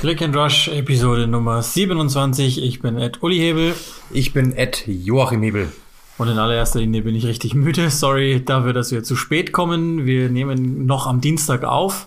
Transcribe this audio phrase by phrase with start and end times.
[0.00, 2.62] Click and Rush, Episode Nummer 27.
[2.62, 3.74] Ich bin Ed Uli Hebel.
[4.10, 5.70] Ich bin Ed Joachim Hebel.
[6.16, 7.90] Und in allererster Linie bin ich richtig müde.
[7.90, 10.06] Sorry dafür, dass wir zu spät kommen.
[10.06, 12.06] Wir nehmen noch am Dienstag auf,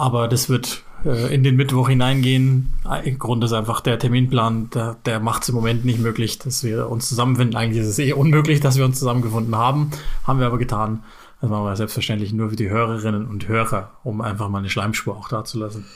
[0.00, 2.72] aber das wird äh, in den Mittwoch hineingehen.
[3.04, 6.64] Im Grund ist einfach der Terminplan, der, der macht es im Moment nicht möglich, dass
[6.64, 7.56] wir uns zusammenfinden.
[7.56, 9.90] Eigentlich ist es eh unmöglich, dass wir uns zusammengefunden haben.
[10.26, 11.02] Haben wir aber getan.
[11.40, 15.16] Das machen wir selbstverständlich nur für die Hörerinnen und Hörer, um einfach mal eine Schleimspur
[15.16, 15.86] auch da zu lassen.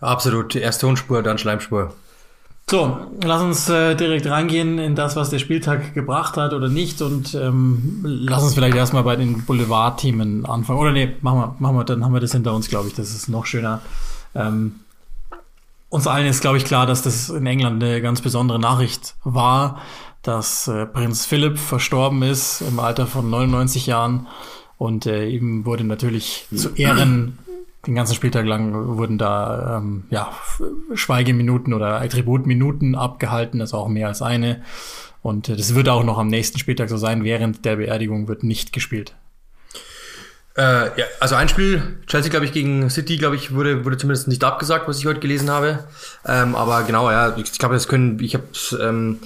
[0.00, 0.54] Absolut.
[0.56, 1.94] Erst Tonspur, dann Schleimspur.
[2.70, 7.02] So, lass uns äh, direkt reingehen in das, was der Spieltag gebracht hat oder nicht
[7.02, 10.78] und ähm, lass uns vielleicht erstmal bei den Boulevard-Themen anfangen.
[10.78, 12.94] Oder nee, machen wir, machen wir, dann haben wir das hinter uns, glaube ich.
[12.94, 13.82] Das ist noch schöner.
[14.34, 14.76] Ähm,
[15.90, 19.82] uns allen ist, glaube ich, klar, dass das in England eine ganz besondere Nachricht war,
[20.22, 24.26] dass äh, Prinz Philipp verstorben ist im Alter von 99 Jahren
[24.78, 27.38] und äh, ihm wurde natürlich zu Ehren
[27.86, 30.32] den ganzen Spieltag lang wurden da ähm, ja,
[30.94, 34.62] Schweigeminuten oder Attributminuten abgehalten, also auch mehr als eine.
[35.22, 37.24] Und äh, das wird auch noch am nächsten Spieltag so sein.
[37.24, 39.14] Während der Beerdigung wird nicht gespielt.
[40.56, 44.28] Äh, ja, also ein Spiel, Chelsea, glaube ich, gegen City, glaube ich, wurde, wurde zumindest
[44.28, 45.84] nicht abgesagt, was ich heute gelesen habe.
[46.24, 48.44] Ähm, aber genau, ja, ich glaube, das können, ich habe
[48.80, 49.18] ähm,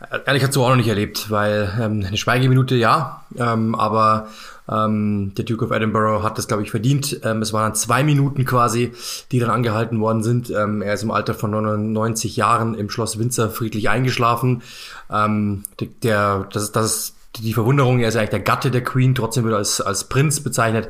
[0.00, 4.28] ehrlich gesagt so auch noch nicht erlebt, weil ähm, eine Schweigeminute ja, ähm, aber
[4.70, 7.20] ähm, der Duke of Edinburgh hat das, glaube ich, verdient.
[7.24, 8.92] Ähm, es waren zwei Minuten quasi,
[9.32, 10.50] die dann angehalten worden sind.
[10.50, 14.62] Ähm, er ist im Alter von 99 Jahren im Schloss Windsor friedlich eingeschlafen.
[15.10, 15.64] Ähm,
[16.02, 19.54] der, das, das ist die Verwunderung, er ist eigentlich der Gatte der Queen, trotzdem wird
[19.54, 20.88] er als, als Prinz bezeichnet.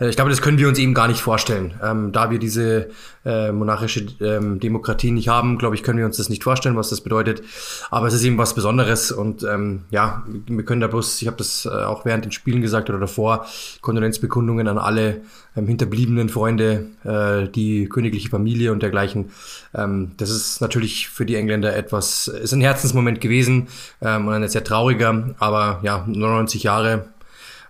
[0.00, 1.74] Äh, ich glaube, das können wir uns eben gar nicht vorstellen.
[1.82, 2.90] Ähm, da wir diese
[3.24, 6.90] äh, monarchische ähm, Demokratie nicht haben, glaube ich, können wir uns das nicht vorstellen, was
[6.90, 7.42] das bedeutet.
[7.90, 11.36] Aber es ist eben was Besonderes und ähm, ja, wir können da bloß, ich habe
[11.36, 13.46] das äh, auch während den Spielen gesagt oder davor,
[13.80, 15.20] Kondolenzbekundungen an alle
[15.60, 19.30] ähm, hinterbliebenen Freunde, äh, die königliche Familie und dergleichen.
[19.74, 23.68] Ähm, das ist natürlich für die Engländer etwas, ist ein Herzensmoment gewesen
[24.00, 27.08] ähm, und ein sehr trauriger, aber ja, 99 Jahre,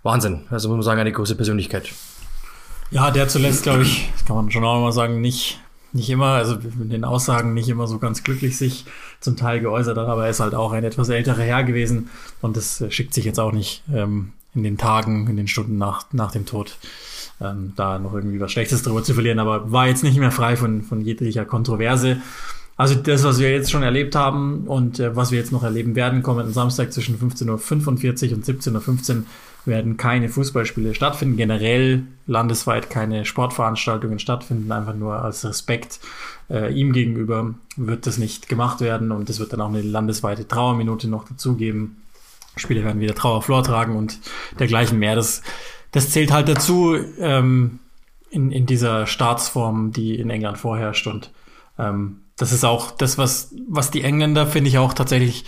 [0.02, 0.40] Wahnsinn.
[0.50, 1.90] Also muss man sagen, eine große Persönlichkeit.
[2.90, 5.60] Ja, der zuletzt, glaube ich, kann man schon auch mal sagen, nicht,
[5.92, 8.84] nicht immer, also mit den Aussagen nicht immer so ganz glücklich sich
[9.20, 12.56] zum Teil geäußert hat, aber er ist halt auch ein etwas älterer Herr gewesen und
[12.56, 16.06] das äh, schickt sich jetzt auch nicht ähm, in den Tagen, in den Stunden nach,
[16.12, 16.76] nach dem Tod
[17.40, 20.56] ähm, da noch irgendwie was Schlechtes drüber zu verlieren, aber war jetzt nicht mehr frei
[20.56, 22.18] von, von jeglicher Kontroverse.
[22.76, 25.96] Also das, was wir jetzt schon erlebt haben und äh, was wir jetzt noch erleben
[25.96, 29.24] werden, kommenden Samstag zwischen 15.45 Uhr und 17.15 Uhr
[29.66, 36.00] werden keine Fußballspiele stattfinden, generell landesweit keine Sportveranstaltungen stattfinden, einfach nur als Respekt
[36.48, 40.48] äh, ihm gegenüber wird das nicht gemacht werden und es wird dann auch eine landesweite
[40.48, 42.02] Trauerminute noch dazugeben.
[42.56, 44.18] Spiele werden wieder Trauerflor tragen und
[44.58, 45.14] dergleichen mehr.
[45.14, 45.42] Das
[45.92, 47.80] das zählt halt dazu ähm,
[48.30, 51.06] in, in dieser Staatsform, die in England vorherrscht.
[51.06, 51.30] Und
[51.78, 55.44] ähm, das ist auch das, was, was die Engländer, finde ich, auch tatsächlich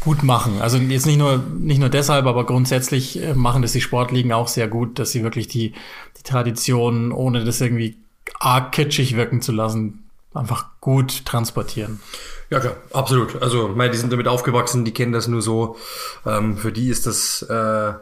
[0.00, 0.60] gut machen.
[0.60, 4.48] Also jetzt nicht nur, nicht nur deshalb, aber grundsätzlich äh, machen das die Sportligen auch
[4.48, 5.72] sehr gut, dass sie wirklich die,
[6.18, 7.96] die Tradition, ohne das irgendwie
[8.38, 10.04] arg kitschig wirken zu lassen,
[10.34, 12.00] einfach gut transportieren.
[12.50, 13.42] Ja, klar, absolut.
[13.42, 15.76] Also, meine, die sind damit aufgewachsen, die kennen das nur so.
[16.24, 17.94] Ähm, für die ist das äh,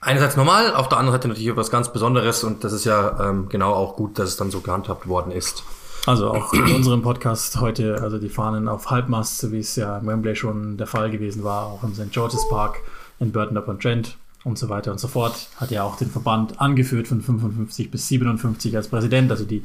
[0.00, 3.48] einerseits normal, auf der anderen Seite natürlich etwas ganz Besonderes und das ist ja ähm,
[3.48, 5.64] genau auch gut, dass es dann so gehandhabt worden ist.
[6.06, 10.06] Also auch in unserem Podcast heute, also die Fahnen auf Halbmast, wie es ja im
[10.06, 12.10] Wembley schon der Fall gewesen war, auch im St.
[12.10, 12.78] George's Park
[13.18, 16.58] in Burton upon Trent und so weiter und so fort, hat ja auch den Verband
[16.60, 19.62] angeführt von 55 bis 57 als Präsident, also die,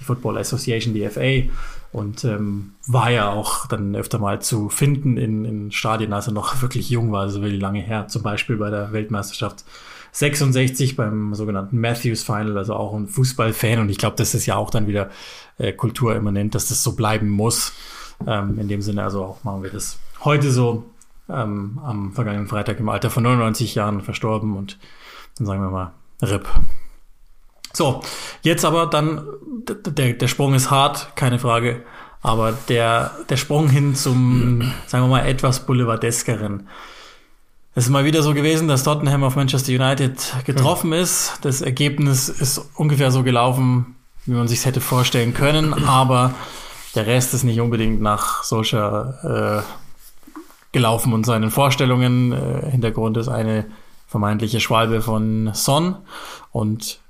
[0.00, 1.52] die Football Association, die FA
[1.94, 6.32] und ähm, war ja auch dann öfter mal zu finden in, in Stadien, als er
[6.32, 8.08] noch wirklich jung war, also wirklich lange her.
[8.08, 9.64] Zum Beispiel bei der Weltmeisterschaft
[10.10, 13.78] 66 beim sogenannten Matthews Final, also auch ein Fußballfan.
[13.78, 15.08] Und ich glaube, das ist ja auch dann wieder
[15.58, 17.72] äh, kulturimmanent, dass das so bleiben muss.
[18.26, 20.84] Ähm, in dem Sinne, also auch machen wir das heute so.
[21.28, 24.78] Ähm, am vergangenen Freitag im Alter von 99 Jahren verstorben und
[25.38, 26.46] dann sagen wir mal RIP.
[27.74, 28.02] So,
[28.42, 29.26] jetzt aber dann,
[29.68, 31.82] der, der Sprung ist hart, keine Frage,
[32.22, 36.68] aber der, der Sprung hin zum, sagen wir mal, etwas boulevardeskeren.
[37.74, 41.02] Es ist mal wieder so gewesen, dass Tottenham auf Manchester United getroffen mhm.
[41.02, 41.38] ist.
[41.42, 46.32] Das Ergebnis ist ungefähr so gelaufen, wie man sich hätte vorstellen können, aber
[46.94, 49.90] der Rest ist nicht unbedingt nach solcher äh,
[50.70, 52.32] gelaufen und seinen Vorstellungen.
[52.32, 53.66] Äh, Hintergrund ist eine
[54.06, 55.96] vermeintliche Schwalbe von Son
[56.52, 57.00] und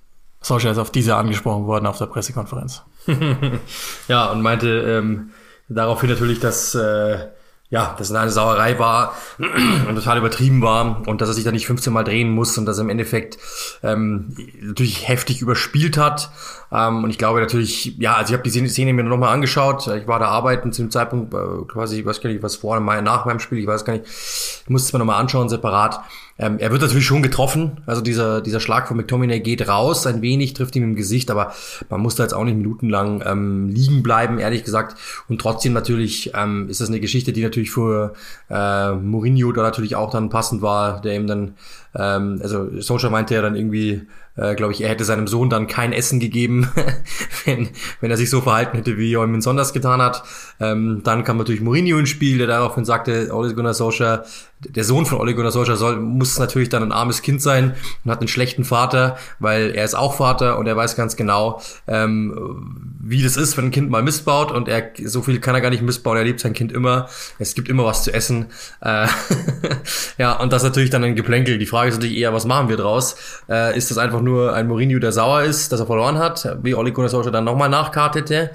[0.44, 2.82] Solskjaer ist auf diese angesprochen worden auf der Pressekonferenz.
[4.08, 5.30] ja, und meinte ähm,
[5.68, 7.28] daraufhin natürlich, dass äh,
[7.70, 11.50] ja, dass es eine Sauerei war und total übertrieben war und dass er sich da
[11.50, 13.38] nicht 15 Mal drehen muss und dass er im Endeffekt
[13.82, 16.30] ähm, natürlich heftig überspielt hat.
[16.70, 19.88] Ähm, und ich glaube natürlich, ja, also ich habe die Szene mir nochmal angeschaut.
[19.88, 22.78] Ich war da arbeiten zu dem Zeitpunkt, äh, quasi, ich weiß gar nicht, was vor
[22.78, 24.06] nach meinem Spiel, ich weiß gar nicht.
[24.06, 26.00] Ich musste es mir nochmal anschauen, separat.
[26.38, 27.82] Ähm, er wird natürlich schon getroffen.
[27.86, 31.54] Also dieser, dieser Schlag von McTominay geht raus, ein wenig, trifft ihm im Gesicht, aber
[31.90, 34.96] man muss da jetzt auch nicht minutenlang ähm, liegen bleiben, ehrlich gesagt.
[35.28, 38.14] Und trotzdem natürlich ähm, ist das eine Geschichte, die natürlich für
[38.50, 41.54] äh, Mourinho da natürlich auch dann passend war, der ihm dann,
[41.94, 44.02] ähm, also Solskjaer meinte ja dann irgendwie,
[44.36, 46.68] äh, glaube ich, er hätte seinem Sohn dann kein Essen gegeben,
[47.44, 47.68] wenn,
[48.00, 50.24] wenn er sich so verhalten hätte, wie Eumann Sonders getan hat.
[50.60, 54.24] Ähm, dann kam natürlich Mourinho ins Spiel, der daraufhin sagte, Ole Gunnar Solskjaer,
[54.60, 58.10] der Sohn von Ole Gunnar Solskjaer soll, muss natürlich dann ein armes Kind sein und
[58.10, 62.93] hat einen schlechten Vater, weil er ist auch Vater und er weiß ganz genau, ähm,
[63.06, 65.70] wie das ist, wenn ein Kind mal missbaut und er so viel kann er gar
[65.70, 67.08] nicht missbauen, er liebt sein Kind immer,
[67.38, 68.46] es gibt immer was zu essen.
[68.80, 69.06] Äh,
[70.18, 71.58] ja, und das ist natürlich dann ein Geplänkel.
[71.58, 73.16] Die Frage ist natürlich eher, was machen wir draus?
[73.48, 76.74] Äh, ist das einfach nur ein Mourinho, der sauer ist, dass er verloren hat, wie
[76.74, 78.50] Ole Gunnar Solskjaer dann nochmal nachkartete?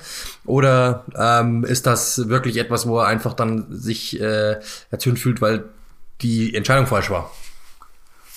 [0.45, 4.55] Oder ähm, ist das wirklich etwas, wo er einfach dann sich äh,
[4.89, 5.65] erzürnt fühlt, weil
[6.21, 7.31] die Entscheidung falsch war?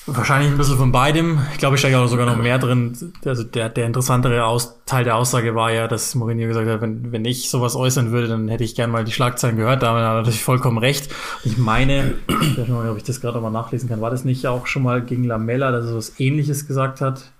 [0.07, 1.39] Wahrscheinlich ein bisschen von beidem.
[1.53, 2.97] Ich glaube, ich stecke auch sogar noch mehr drin.
[3.25, 7.13] Also der, der interessantere Aus Teil der Aussage war ja, dass Mourinho gesagt hat, wenn,
[7.13, 9.83] wenn ich sowas äußern würde, dann hätte ich gern mal die Schlagzeilen gehört.
[9.85, 11.09] Damit hat er natürlich vollkommen recht.
[11.45, 14.45] Ich meine, ich weiß nicht, ob ich das gerade nochmal nachlesen kann, war das nicht
[14.49, 17.31] auch schon mal gegen Lamella, dass er was ähnliches gesagt hat?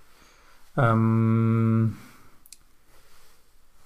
[0.77, 1.97] Ähm,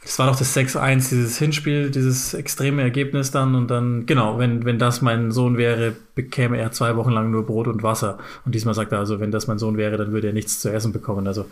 [0.03, 4.63] das war doch das 6-1, dieses Hinspiel, dieses extreme Ergebnis dann und dann, genau, wenn,
[4.63, 8.17] wenn das mein Sohn wäre, bekäme er zwei Wochen lang nur Brot und Wasser.
[8.45, 10.71] Und diesmal sagt er also, wenn das mein Sohn wäre, dann würde er nichts zu
[10.71, 11.27] essen bekommen.
[11.27, 11.45] Also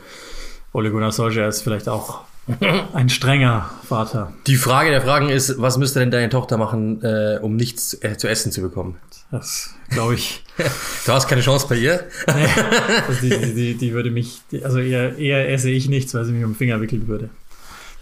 [0.72, 2.22] Ole Gunnar Solskjaer ist vielleicht auch
[2.94, 4.32] ein strenger Vater.
[4.46, 8.18] Die Frage der Fragen ist, was müsste denn deine Tochter machen, äh, um nichts äh,
[8.18, 8.98] zu essen zu bekommen?
[9.32, 10.44] Das glaube ich.
[11.06, 12.04] du hast keine Chance bei ihr?
[12.28, 12.48] nee,
[13.08, 16.44] also die, die, die, würde mich, also eher, eher esse ich nichts, weil sie mich
[16.44, 17.30] um den Finger wickeln würde.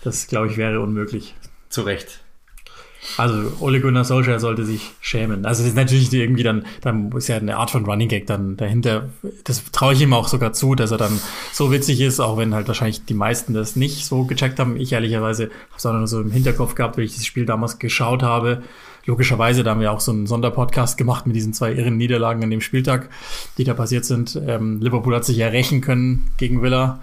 [0.03, 1.35] Das, glaube ich, wäre unmöglich.
[1.69, 2.23] Zu Recht.
[3.17, 5.45] Also Ole Gunnar Solskjaer sollte sich schämen.
[5.45, 8.57] Also das ist natürlich irgendwie dann, dann ist ja eine Art von Running Gag dann
[8.57, 9.09] dahinter.
[9.44, 11.19] Das traue ich ihm auch sogar zu, dass er dann
[11.51, 14.77] so witzig ist, auch wenn halt wahrscheinlich die meisten das nicht so gecheckt haben.
[14.77, 17.77] Ich ehrlicherweise habe es auch nur so im Hinterkopf gehabt, weil ich das Spiel damals
[17.77, 18.63] geschaut habe.
[19.05, 22.50] Logischerweise, da haben wir auch so einen Sonderpodcast gemacht mit diesen zwei irren Niederlagen an
[22.50, 23.09] dem Spieltag,
[23.57, 24.41] die da passiert sind.
[24.47, 27.01] Ähm, Liverpool hat sich ja rächen können gegen Villa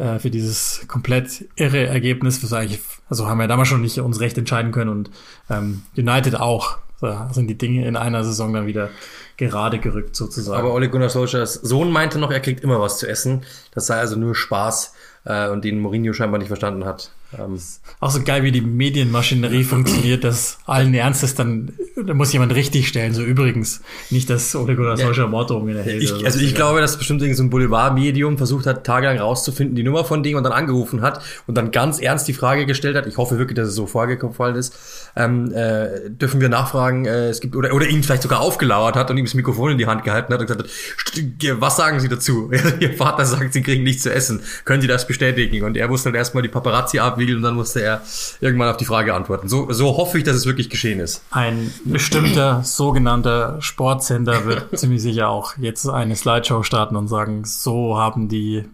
[0.00, 2.80] äh, für dieses komplett irre Ergebnis, was eigentlich,
[3.10, 5.10] also haben wir damals schon nicht uns recht entscheiden können und
[5.50, 6.78] ähm, United auch.
[7.02, 8.90] Da sind die Dinge in einer Saison dann wieder
[9.36, 10.58] gerade gerückt sozusagen.
[10.58, 13.42] Aber Ole Gunnar Solskjaers Sohn meinte noch, er kriegt immer was zu essen.
[13.72, 14.94] Das sei also nur Spaß
[15.24, 17.10] äh, und den Mourinho scheinbar nicht verstanden hat.
[17.38, 17.58] Ähm,
[18.00, 21.72] auch so geil, wie die Medienmaschinerie funktioniert, dass allen Ernstes dann,
[22.04, 23.14] da muss jemand richtig stellen.
[23.14, 25.04] So übrigens, nicht, dass Ole Gunnar ja.
[25.04, 25.28] Solskjaer
[25.60, 29.76] in der Ich, also ich glaube, dass bestimmt so ein Boulevardmedium versucht hat, tagelang rauszufinden,
[29.76, 32.96] die Nummer von Ding und dann angerufen hat und dann ganz ernst die Frage gestellt
[32.96, 33.06] hat.
[33.06, 34.74] Ich hoffe wirklich, dass es so vorgefallen ist.
[35.16, 39.10] Ähm, äh, dürfen wir nachfragen, äh, es gibt, oder, oder ihn vielleicht sogar aufgelauert hat
[39.10, 42.08] und ihm das Mikrofon in die Hand gehalten hat und gesagt hat, was sagen Sie
[42.08, 42.50] dazu?
[42.80, 44.40] Ihr Vater sagt, Sie kriegen nichts zu essen.
[44.64, 45.64] Können Sie das bestätigen?
[45.64, 48.02] Und er musste dann erstmal die Paparazzi ab abwiegeln und dann musste er
[48.40, 49.48] irgendwann auf die Frage antworten.
[49.48, 51.22] So, so hoffe ich, dass es wirklich geschehen ist.
[51.30, 57.98] Ein bestimmter sogenannter Sportsender wird ziemlich sicher auch jetzt eine Slideshow starten und sagen, so
[57.98, 58.64] haben die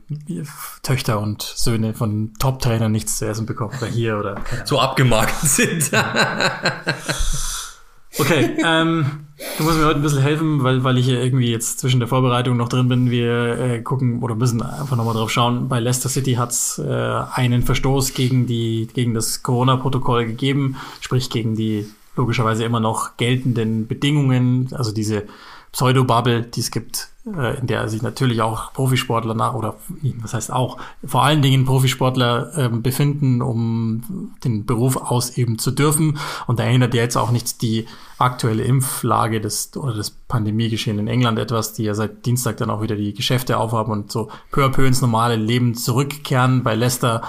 [0.83, 4.37] Töchter und Söhne von Top-Trainern nichts zu essen bekommen oder hier oder.
[4.65, 5.91] So abgemagert sind.
[8.19, 9.27] okay, ähm,
[9.59, 12.09] Du musst mir heute ein bisschen helfen, weil, weil ich hier irgendwie jetzt zwischen der
[12.09, 13.11] Vorbereitung noch drin bin.
[13.11, 15.69] Wir äh, gucken oder müssen einfach nochmal drauf schauen.
[15.69, 21.29] Bei Leicester City hat es äh, einen Verstoß gegen, die, gegen das Corona-Protokoll gegeben, sprich
[21.29, 25.25] gegen die logischerweise immer noch geltenden Bedingungen, also diese
[25.77, 29.77] Pseudo-Bubble, die es gibt, äh, in der sich natürlich auch Profisportler nach, oder
[30.23, 36.19] was heißt auch, vor allen Dingen Profisportler äh, befinden, um den Beruf ausüben zu dürfen.
[36.47, 37.85] Und da ändert ja jetzt auch nichts die
[38.17, 42.81] aktuelle Impflage des, oder das Pandemiegeschehen in England etwas, die ja seit Dienstag dann auch
[42.81, 46.63] wieder die Geschäfte aufhaben und so peu à peu ins normale Leben zurückkehren.
[46.63, 47.21] Bei Leicester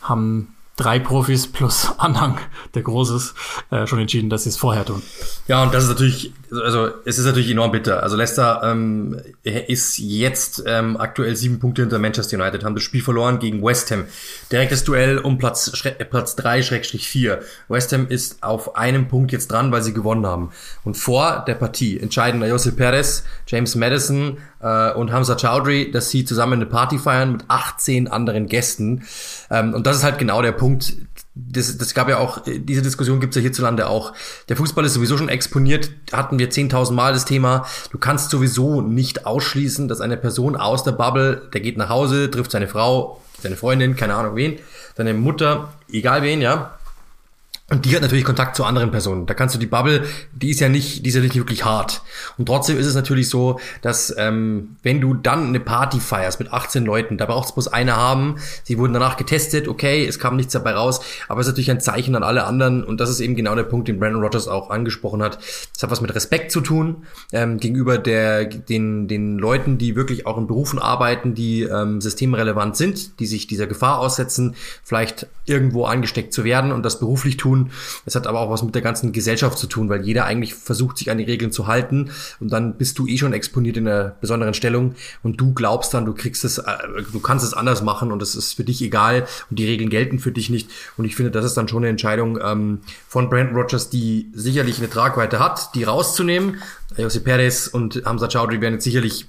[0.00, 2.38] haben drei Profis plus Anhang,
[2.74, 3.34] der Großes,
[3.70, 5.02] äh, schon entschieden, dass sie es vorher tun.
[5.46, 8.02] Ja, und das ist natürlich, also es ist natürlich enorm bitter.
[8.02, 13.02] Also Leicester ähm, ist jetzt ähm, aktuell sieben Punkte hinter Manchester United, haben das Spiel
[13.02, 14.04] verloren gegen West Ham.
[14.50, 15.70] Direktes Duell um Platz,
[16.10, 17.40] Platz drei Schrägstrich vier.
[17.68, 20.50] West Ham ist auf einem Punkt jetzt dran, weil sie gewonnen haben.
[20.84, 26.24] Und vor der Partie entscheiden Josep Perez, James Madison, äh, und Hamza Chowdhury, dass sie
[26.24, 29.04] zusammen eine Party feiern mit 18 anderen Gästen.
[29.50, 30.94] Ähm, und das ist halt genau der Punkt.
[31.34, 34.12] Das, das gab ja auch, diese Diskussion gibt es ja hierzulande auch.
[34.48, 37.66] Der Fußball ist sowieso schon exponiert, hatten wir 10.000 Mal das Thema.
[37.92, 42.30] Du kannst sowieso nicht ausschließen, dass eine Person aus der Bubble, der geht nach Hause,
[42.30, 44.58] trifft seine Frau, seine Freundin, keine Ahnung wen,
[44.96, 46.78] seine Mutter, egal wen, ja,
[47.70, 49.26] und die hat natürlich Kontakt zu anderen Personen.
[49.26, 52.02] Da kannst du die Bubble, die ist ja nicht, die ist ja nicht wirklich hart.
[52.36, 56.52] Und trotzdem ist es natürlich so, dass ähm, wenn du dann eine Party feierst mit
[56.52, 58.36] 18 Leuten, da braucht es bloß eine haben.
[58.64, 61.80] Sie wurden danach getestet, okay, es kam nichts dabei raus, aber es ist natürlich ein
[61.80, 62.82] Zeichen an alle anderen.
[62.82, 65.38] Und das ist eben genau der Punkt, den Brandon Rogers auch angesprochen hat.
[65.40, 70.26] Es hat was mit Respekt zu tun ähm, gegenüber der den den Leuten, die wirklich
[70.26, 75.84] auch in Berufen arbeiten, die ähm, systemrelevant sind, die sich dieser Gefahr aussetzen, vielleicht irgendwo
[75.84, 77.70] angesteckt zu werden und das beruflich tun tun.
[78.06, 80.98] Es hat aber auch was mit der ganzen Gesellschaft zu tun, weil jeder eigentlich versucht,
[80.98, 84.16] sich an die Regeln zu halten und dann bist du eh schon exponiert in einer
[84.20, 86.64] besonderen Stellung und du glaubst dann, du kriegst es, äh,
[87.12, 90.18] du kannst es anders machen und es ist für dich egal und die Regeln gelten
[90.18, 90.70] für dich nicht.
[90.96, 94.78] Und ich finde, das ist dann schon eine Entscheidung ähm, von Brandon Rogers, die sicherlich
[94.78, 96.58] eine Tragweite hat, die rauszunehmen.
[96.96, 99.26] Jose Perez und Hamza Chowdhury werden jetzt sicherlich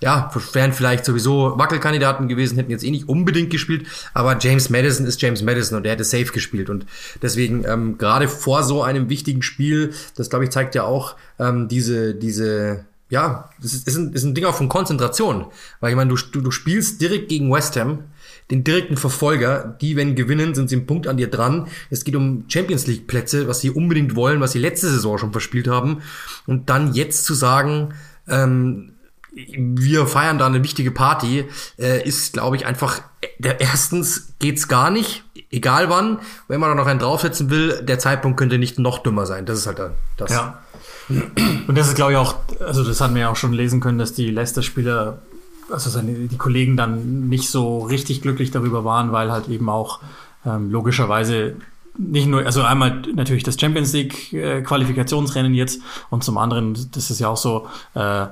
[0.00, 5.06] ja, wären vielleicht sowieso Wackelkandidaten gewesen, hätten jetzt eh nicht unbedingt gespielt, aber James Madison
[5.06, 6.86] ist James Madison und der hätte safe gespielt und
[7.22, 11.68] deswegen ähm, gerade vor so einem wichtigen Spiel, das glaube ich zeigt ja auch ähm,
[11.68, 15.46] diese diese ja, das ist, ist, ein, ist ein Ding auch von Konzentration,
[15.80, 18.04] weil ich meine, du, du, du spielst direkt gegen West Ham,
[18.50, 21.68] den direkten Verfolger, die, wenn gewinnen, sind sie im Punkt an dir dran.
[21.90, 25.32] Es geht um Champions League Plätze, was sie unbedingt wollen, was sie letzte Saison schon
[25.32, 26.02] verspielt haben.
[26.46, 27.94] Und dann jetzt zu sagen,
[28.26, 28.92] ähm,
[29.32, 31.44] wir feiern da eine wichtige Party,
[31.78, 33.02] äh, ist, glaube ich, einfach,
[33.38, 36.18] der, erstens geht's gar nicht, egal wann.
[36.48, 39.46] Wenn man da noch einen draufsetzen will, der Zeitpunkt könnte nicht noch dümmer sein.
[39.46, 39.80] Das ist halt
[40.16, 40.30] das.
[40.30, 40.62] Ja.
[41.08, 43.98] Und das ist, glaube ich, auch, also das hatten wir ja auch schon lesen können,
[43.98, 45.18] dass die Leicester-Spieler,
[45.70, 50.00] also seine, die Kollegen dann nicht so richtig glücklich darüber waren, weil halt eben auch
[50.44, 51.56] ähm, logischerweise
[51.96, 54.62] nicht nur, also einmal natürlich das Champions League äh,
[55.52, 55.80] jetzt
[56.10, 58.26] und zum anderen, das ist ja auch so, äh,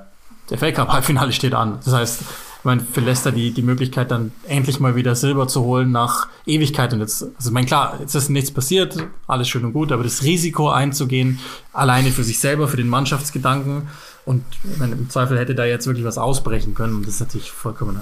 [0.50, 1.78] der Fake Cup Halbfinale steht an.
[1.84, 2.22] Das heißt,
[2.66, 6.92] meine, für Leicester die, die Möglichkeit, dann endlich mal wieder Silber zu holen nach Ewigkeit.
[6.92, 10.02] Und jetzt, also ich meine, klar, jetzt ist nichts passiert, alles schön und gut, aber
[10.02, 11.38] das Risiko einzugehen,
[11.72, 13.88] alleine für sich selber, für den Mannschaftsgedanken
[14.26, 14.44] und
[14.78, 16.96] meine, im Zweifel hätte da jetzt wirklich was ausbrechen können.
[16.96, 18.00] Und das ist natürlich vollkommen.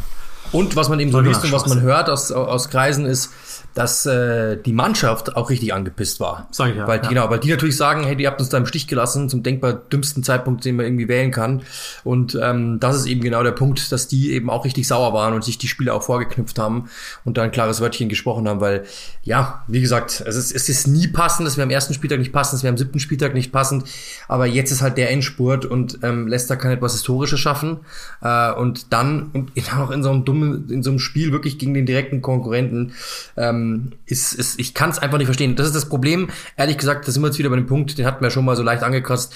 [0.52, 3.30] Und was man eben so liest und was man hört aus, aus Kreisen ist,
[3.74, 6.46] dass äh, die Mannschaft auch richtig angepisst war.
[6.52, 6.86] Sag ich ja.
[6.86, 7.08] Weil, ja.
[7.08, 9.72] Genau, weil die natürlich sagen, hey, ihr habt uns da im Stich gelassen, zum denkbar
[9.72, 11.62] dümmsten Zeitpunkt, den man irgendwie wählen kann.
[12.04, 15.34] Und ähm, das ist eben genau der Punkt, dass die eben auch richtig sauer waren
[15.34, 16.88] und sich die Spiele auch vorgeknüpft haben
[17.24, 18.84] und da ein klares Wörtchen gesprochen haben, weil,
[19.24, 22.32] ja, wie gesagt, es ist, es ist nie passend, es wäre am ersten Spieltag nicht
[22.32, 23.84] passend, es wäre am siebten Spieltag nicht passend,
[24.28, 27.80] aber jetzt ist halt der Endspurt und ähm, Leicester kann etwas Historisches schaffen
[28.22, 31.74] äh, und dann und auch in so einem dummen, in so einem Spiel wirklich gegen
[31.74, 32.92] den direkten Konkurrenten
[33.36, 35.56] ähm, ist, ist, ich kann es einfach nicht verstehen.
[35.56, 36.28] Das ist das Problem.
[36.56, 38.56] Ehrlich gesagt, da sind wir jetzt wieder bei dem Punkt, den hatten wir schon mal
[38.56, 39.34] so leicht angekratzt.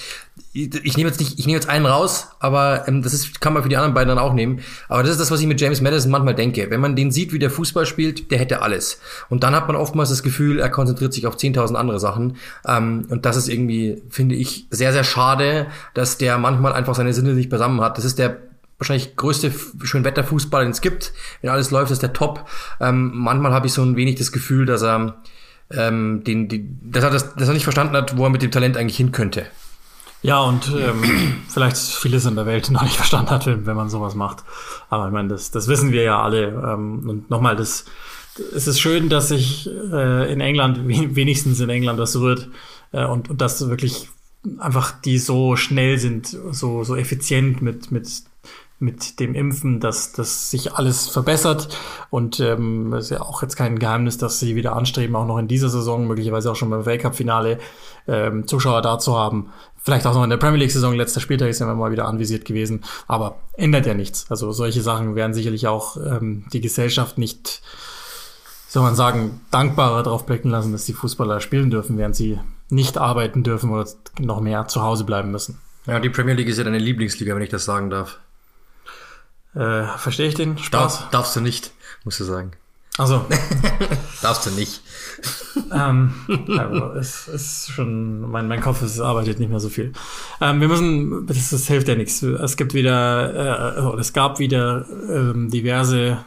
[0.53, 3.53] Ich, ich nehme jetzt nicht, ich nehme jetzt einen raus, aber ähm, das ist, kann
[3.53, 4.61] man für die anderen beiden dann auch nehmen.
[4.87, 6.69] Aber das ist das, was ich mit James Madison manchmal denke.
[6.69, 8.99] Wenn man den sieht, wie der Fußball spielt, der hätte alles.
[9.29, 12.37] Und dann hat man oftmals das Gefühl, er konzentriert sich auf 10.000 andere Sachen.
[12.67, 17.13] Ähm, und das ist irgendwie, finde ich, sehr, sehr schade, dass der manchmal einfach seine
[17.13, 17.97] Sinne nicht beisammen hat.
[17.97, 18.48] Das ist der
[18.79, 21.13] wahrscheinlich größte Schönwetterfußball, den es gibt.
[21.41, 22.49] Wenn alles läuft, ist der top.
[22.79, 25.21] Ähm, manchmal habe ich so ein wenig das Gefühl, dass er
[25.71, 28.51] ähm, den, die, dass er das, dass er nicht verstanden hat, wo er mit dem
[28.51, 29.45] Talent eigentlich hin könnte.
[30.21, 34.15] Ja, und ähm, vielleicht vieles in der Welt noch nicht verstanden hat, wenn, man sowas
[34.15, 34.43] macht.
[34.89, 36.47] Aber ich meine, das, das wissen wir ja alle.
[36.47, 37.85] Ähm, und nochmal, das,
[38.55, 42.49] es ist schön, dass sich äh, in England, wenigstens in England, was rührt
[42.91, 44.09] äh, und, und dass wirklich
[44.57, 48.07] einfach die so schnell sind, so, so effizient mit, mit
[48.79, 51.69] mit dem Impfen, dass dass sich alles verbessert.
[52.09, 55.47] Und ähm, ist ja auch jetzt kein Geheimnis, dass sie wieder anstreben, auch noch in
[55.47, 57.59] dieser Saison, möglicherweise auch schon beim Weltcup-Finale,
[58.07, 59.51] ähm, Zuschauer da zu haben.
[59.81, 62.83] Vielleicht auch noch in der Premier League-Saison, letzter Spieltag ist ja mal wieder anvisiert gewesen.
[63.07, 64.25] Aber ändert ja nichts.
[64.29, 67.61] Also solche Sachen werden sicherlich auch ähm, die Gesellschaft nicht,
[68.67, 72.97] soll man sagen, dankbarer darauf blicken lassen, dass die Fußballer spielen dürfen, während sie nicht
[72.97, 73.87] arbeiten dürfen oder
[74.19, 75.59] noch mehr zu Hause bleiben müssen.
[75.85, 78.19] Ja, die Premier League ist ja deine Lieblingsliga, wenn ich das sagen darf.
[79.55, 80.99] Äh, Verstehe ich den Spaß?
[80.99, 81.71] Darf, darfst du nicht,
[82.03, 82.51] musst du sagen.
[82.97, 83.25] Also
[84.21, 84.81] darfst du nicht.
[85.71, 86.13] ähm,
[86.57, 89.93] also es ist schon, mein, mein Kopf ist, arbeitet nicht mehr so viel.
[90.41, 92.21] Ähm, wir müssen, das, das hilft ja nichts.
[92.21, 96.25] Es gibt wieder, äh, es gab wieder ähm, diverse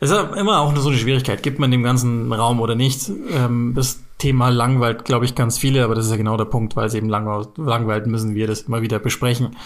[0.00, 1.42] es ist immer auch so eine Schwierigkeit.
[1.42, 3.10] Gibt man dem ganzen Raum oder nicht?
[3.30, 6.76] Ähm, bis Thema langweilt, glaube ich, ganz viele, aber das ist ja genau der Punkt,
[6.76, 9.56] weil es eben langweilt, müssen wir das immer wieder besprechen.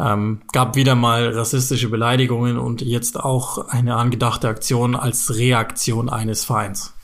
[0.00, 6.44] Ähm, gab wieder mal rassistische Beleidigungen und jetzt auch eine angedachte Aktion als Reaktion eines
[6.44, 6.95] Vereins.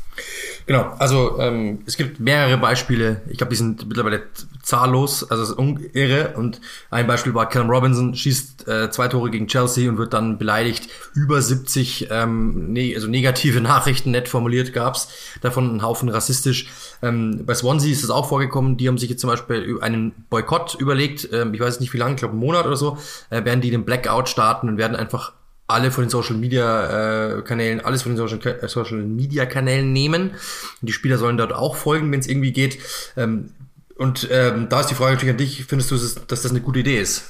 [0.67, 3.23] Genau, also ähm, es gibt mehrere Beispiele.
[3.29, 4.23] Ich glaube, die sind mittlerweile
[4.63, 6.35] zahllos, also es ist irre.
[6.37, 10.39] Und ein Beispiel war Callum Robinson, schießt äh, zwei Tore gegen Chelsea und wird dann
[10.39, 10.89] beleidigt.
[11.15, 15.09] Über 70 ähm, ne also negative Nachrichten, nett formuliert gab's
[15.41, 16.69] davon einen Haufen rassistisch.
[17.03, 20.77] Ähm, bei Swansea ist es auch vorgekommen, die haben sich jetzt zum Beispiel einen Boykott
[20.79, 22.99] überlegt, ähm, ich weiß nicht wie lange, ich glaube einen Monat oder so,
[23.31, 25.33] äh, werden die den Blackout starten und werden einfach
[25.73, 29.93] alle von den Social Media äh, Kanälen, alles von den Social, äh, Social Media Kanälen
[29.93, 30.33] nehmen.
[30.81, 32.79] Die Spieler sollen dort auch folgen, wenn es irgendwie geht.
[33.17, 33.51] Ähm,
[33.97, 36.81] und ähm, da ist die Frage natürlich an dich, findest du, dass das eine gute
[36.81, 37.25] Idee ist?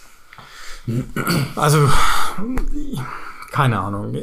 [1.54, 1.88] Also,
[3.50, 4.16] keine Ahnung.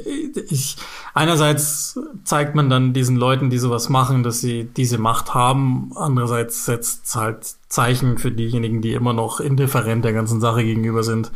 [0.49, 0.77] Ich,
[1.13, 5.91] einerseits zeigt man dann diesen Leuten, die sowas machen, dass sie diese Macht haben.
[5.95, 11.03] Andererseits setzt es halt Zeichen für diejenigen, die immer noch indifferent der ganzen Sache gegenüber
[11.03, 11.31] sind.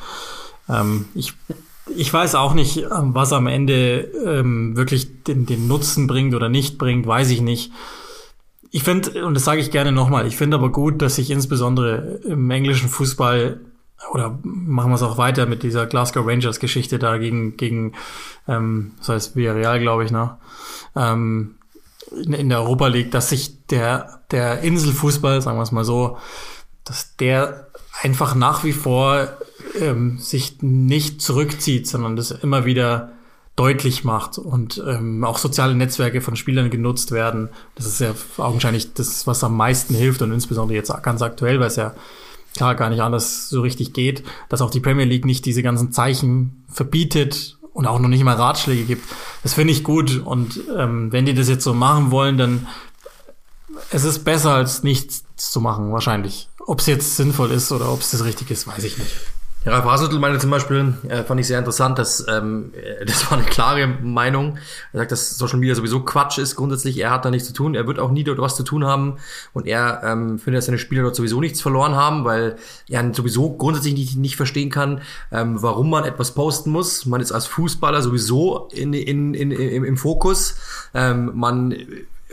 [0.67, 1.33] Ähm, ich
[1.87, 6.49] ich weiß auch nicht, ähm, was am Ende ähm, wirklich den, den Nutzen bringt oder
[6.49, 7.71] nicht bringt, weiß ich nicht.
[8.71, 12.21] Ich finde, und das sage ich gerne nochmal, ich finde aber gut, dass sich insbesondere
[12.25, 13.59] im englischen Fußball
[14.11, 17.93] oder machen wir es auch weiter mit dieser Glasgow Rangers Geschichte da gegen, gegen
[18.47, 20.37] ähm, das heißt Villarreal, glaube ich, ne?
[20.95, 21.55] Ähm,
[22.11, 26.17] in, in der Europa League, dass sich der, der Inselfußball, sagen wir es mal so,
[26.83, 27.67] dass der
[28.01, 29.29] einfach nach wie vor
[29.79, 33.11] ähm, sich nicht zurückzieht, sondern das immer wieder
[33.55, 37.49] deutlich macht und ähm, auch soziale Netzwerke von Spielern genutzt werden.
[37.75, 41.67] Das ist ja augenscheinlich das, was am meisten hilft und insbesondere jetzt ganz aktuell, weil
[41.67, 41.93] es ja
[42.55, 45.91] klar gar nicht anders so richtig geht, dass auch die Premier League nicht diese ganzen
[45.91, 49.07] Zeichen verbietet und auch noch nicht mal Ratschläge gibt.
[49.43, 52.67] Das finde ich gut und ähm, wenn die das jetzt so machen wollen, dann
[53.91, 56.49] es ist besser als nichts zu machen, wahrscheinlich.
[56.65, 59.11] Ob es jetzt sinnvoll ist oder ob es das richtig ist, weiß ich nicht.
[59.65, 63.31] Ja, Ralf Hasenhüttl meinte zum Beispiel, äh, fand ich sehr interessant, dass ähm, äh, das
[63.31, 64.57] war eine klare Meinung.
[64.91, 66.97] Er sagt, dass Social Media sowieso Quatsch ist grundsätzlich.
[66.97, 67.73] Er hat da nichts zu tun.
[67.73, 69.19] Er wird auch nie dort was zu tun haben.
[69.53, 72.57] Und er ähm, findet, dass seine Spieler dort sowieso nichts verloren haben, weil
[72.89, 77.05] er sowieso grundsätzlich nicht, nicht verstehen kann, ähm, warum man etwas posten muss.
[77.05, 80.57] Man ist als Fußballer sowieso in, in, in, in im Fokus.
[80.93, 81.73] Ähm, man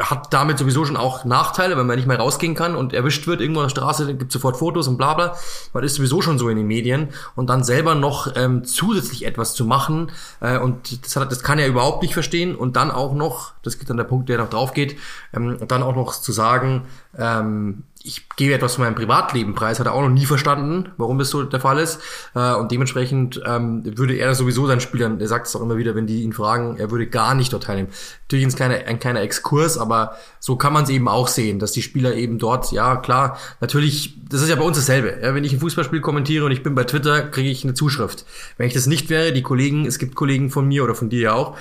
[0.01, 3.41] hat damit sowieso schon auch Nachteile, wenn man nicht mehr rausgehen kann und erwischt wird
[3.41, 5.37] irgendwo auf der Straße, gibt sofort Fotos und bla bla.
[5.73, 9.55] Man ist sowieso schon so in den Medien und dann selber noch ähm, zusätzlich etwas
[9.55, 10.11] zu machen
[10.41, 13.79] äh, und das, hat, das kann er überhaupt nicht verstehen und dann auch noch, das
[13.79, 14.97] geht dann der Punkt, der noch drauf geht,
[15.35, 16.87] ähm, dann auch noch zu sagen,
[17.18, 21.18] ähm, ich gebe etwas von meinem Privatleben preis, hat er auch noch nie verstanden, warum
[21.18, 22.01] das so der Fall ist.
[22.35, 25.94] Äh, und dementsprechend ähm, würde er sowieso seinen Spielern, er sagt es auch immer wieder,
[25.94, 27.90] wenn die ihn fragen, er würde gar nicht dort teilnehmen.
[28.23, 31.73] Natürlich ein kleiner, ein kleiner Exkurs, aber so kann man es eben auch sehen, dass
[31.73, 35.18] die Spieler eben dort, ja klar, natürlich, das ist ja bei uns dasselbe.
[35.23, 38.25] Ja, wenn ich ein Fußballspiel kommentiere und ich bin bei Twitter, kriege ich eine Zuschrift.
[38.57, 41.20] Wenn ich das nicht wäre, die Kollegen, es gibt Kollegen von mir oder von dir
[41.20, 41.57] ja auch,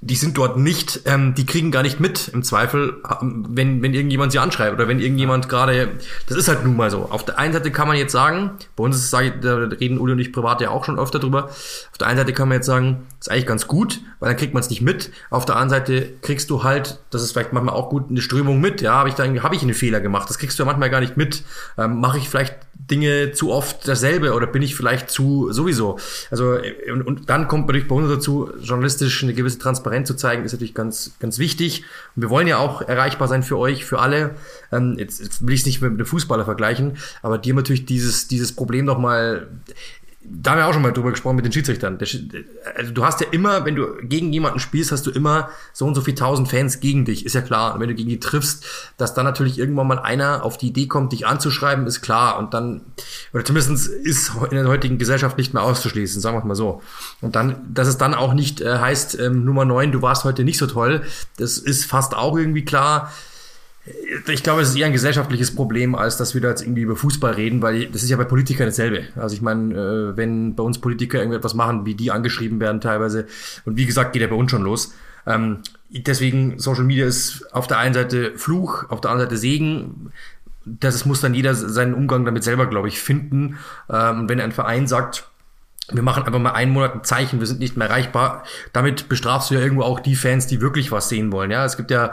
[0.00, 4.32] die sind dort nicht, ähm, die kriegen gar nicht mit im Zweifel, wenn, wenn irgendjemand
[4.32, 5.92] sie anschreibt oder wenn irgendjemand gerade,
[6.28, 7.08] das ist halt nun mal so.
[7.10, 9.98] Auf der einen Seite kann man jetzt sagen, bei uns ist, sage ich, da reden
[9.98, 12.56] Uli und ich privat ja auch schon öfter drüber, auf der einen Seite kann man
[12.56, 15.10] jetzt sagen, ist eigentlich ganz gut, weil dann kriegt man es nicht mit.
[15.30, 18.60] Auf der anderen Seite kriegst du halt, das ist vielleicht manchmal auch gut, eine Strömung
[18.60, 20.90] mit, ja, habe ich da habe ich einen Fehler gemacht, das kriegst du ja manchmal
[20.90, 21.42] gar nicht mit.
[21.78, 25.98] Ähm, Mache ich vielleicht Dinge zu oft dasselbe oder bin ich vielleicht zu sowieso.
[26.30, 26.58] Also
[26.92, 30.52] und, und dann kommt natürlich bei uns dazu, journalistisch eine gewisse Transparenz zu zeigen, ist
[30.52, 31.84] natürlich ganz, ganz wichtig.
[32.14, 34.36] Und wir wollen ja auch erreichbar sein für euch, für alle.
[34.70, 38.28] Ähm, jetzt, jetzt will ich es nicht mit einem Fußballer vergleichen, aber haben natürlich dieses,
[38.28, 39.48] dieses Problem nochmal
[40.28, 41.98] da haben wir auch schon mal drüber gesprochen mit den Schiedsrichtern.
[42.76, 45.94] Also du hast ja immer, wenn du gegen jemanden spielst, hast du immer so und
[45.94, 47.26] so viel tausend Fans gegen dich.
[47.26, 47.74] Ist ja klar.
[47.74, 48.64] Und wenn du gegen die triffst,
[48.96, 52.38] dass dann natürlich irgendwann mal einer auf die Idee kommt, dich anzuschreiben, ist klar.
[52.38, 52.82] Und dann,
[53.32, 56.82] oder zumindest ist in der heutigen Gesellschaft nicht mehr auszuschließen, sagen wir mal so.
[57.20, 60.44] Und dann, dass es dann auch nicht äh, heißt, ähm, Nummer neun, du warst heute
[60.44, 61.02] nicht so toll,
[61.36, 63.12] das ist fast auch irgendwie klar
[64.28, 66.96] ich glaube, es ist eher ein gesellschaftliches Problem, als dass wir da jetzt irgendwie über
[66.96, 69.04] Fußball reden, weil das ist ja bei Politikern dasselbe.
[69.14, 73.26] Also ich meine, äh, wenn bei uns Politiker irgendetwas machen, wie die angeschrieben werden teilweise,
[73.64, 74.94] und wie gesagt, geht ja bei uns schon los.
[75.26, 75.58] Ähm,
[75.90, 80.12] deswegen, Social Media ist auf der einen Seite Fluch, auf der anderen Seite Segen.
[80.64, 83.58] Das muss dann jeder seinen Umgang damit selber, glaube ich, finden.
[83.88, 85.28] Ähm, wenn ein Verein sagt,
[85.92, 88.42] wir machen einfach mal einen Monat ein Zeichen, wir sind nicht mehr erreichbar.
[88.72, 91.52] Damit bestrafst du ja irgendwo auch die Fans, die wirklich was sehen wollen.
[91.52, 92.12] Ja, es gibt ja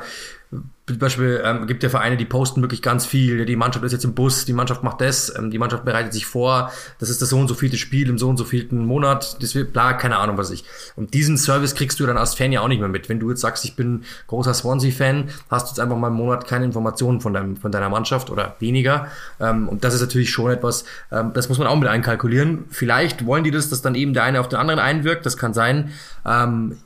[0.86, 3.46] Beispiel ähm, gibt ja Vereine, die posten wirklich ganz viel.
[3.46, 6.26] Die Mannschaft ist jetzt im Bus, die Mannschaft macht das, ähm, die Mannschaft bereitet sich
[6.26, 6.74] vor.
[7.00, 9.42] Das ist das so und so vielte Spiel im so und so vielten Monat.
[9.42, 10.66] Das wird, bla, keine Ahnung was ich.
[10.98, 13.08] Und diesen Service kriegst du dann als Fan ja auch nicht mehr mit.
[13.08, 16.48] Wenn du jetzt sagst, ich bin großer Swansea-Fan, hast du jetzt einfach mal einen Monat
[16.48, 19.08] keine Informationen von, deinem, von deiner Mannschaft oder weniger.
[19.40, 22.66] Ähm, und das ist natürlich schon etwas, ähm, das muss man auch mit einkalkulieren.
[22.70, 25.26] Vielleicht wollen die das, dass dann eben der eine auf den anderen einwirkt.
[25.26, 25.92] Das kann sein.
[26.26, 26.78] Ähm,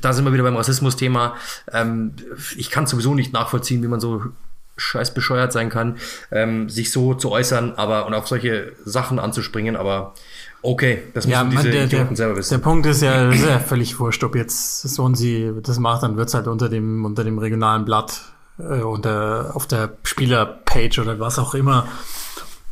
[0.00, 1.34] da sind wir wieder beim Rassismus-Thema.
[1.72, 2.14] Ähm,
[2.56, 4.22] ich kann sowieso nicht nachvollziehen, wie man so
[4.76, 5.96] scheiß bescheuert sein kann,
[6.30, 10.14] ähm, sich so zu äußern, aber und auf solche Sachen anzuspringen, aber
[10.62, 12.54] okay, das müssen ja, diese der, Idioten selber wissen.
[12.54, 16.02] Der Punkt ist ja, ist ja völlig wurscht, ob jetzt so und sie das macht,
[16.02, 18.22] dann wird's halt unter dem, unter dem regionalen Blatt,
[18.58, 21.86] äh, unter, auf der Spielerpage oder was auch immer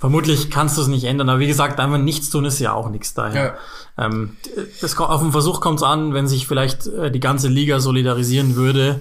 [0.03, 2.91] Vermutlich kannst du es nicht ändern, aber wie gesagt, einfach nichts tun ist ja auch
[2.91, 3.57] nichts daher.
[3.97, 4.05] Ja.
[4.05, 4.37] Ähm,
[4.81, 8.57] das, auf den Versuch kommt es an, wenn sich vielleicht äh, die ganze Liga solidarisieren
[8.57, 8.99] würde.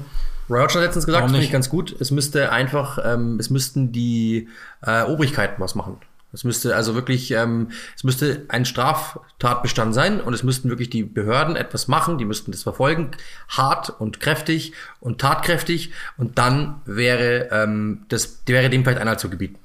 [0.47, 1.95] Roy hat letztens gesagt, finde ich ganz gut.
[1.99, 4.47] Es müsste einfach, ähm, es müssten die
[4.83, 5.97] äh, Obrigkeiten was machen.
[6.33, 11.01] Es müsste also wirklich, ähm, es müsste ein Straftatbestand sein und es müssten wirklich die
[11.01, 13.09] Behörden etwas machen, die müssten das verfolgen,
[13.49, 19.31] hart und kräftig und tatkräftig und dann wäre ähm, das wäre dem vielleicht Einhalt zu
[19.31, 19.57] gebieten.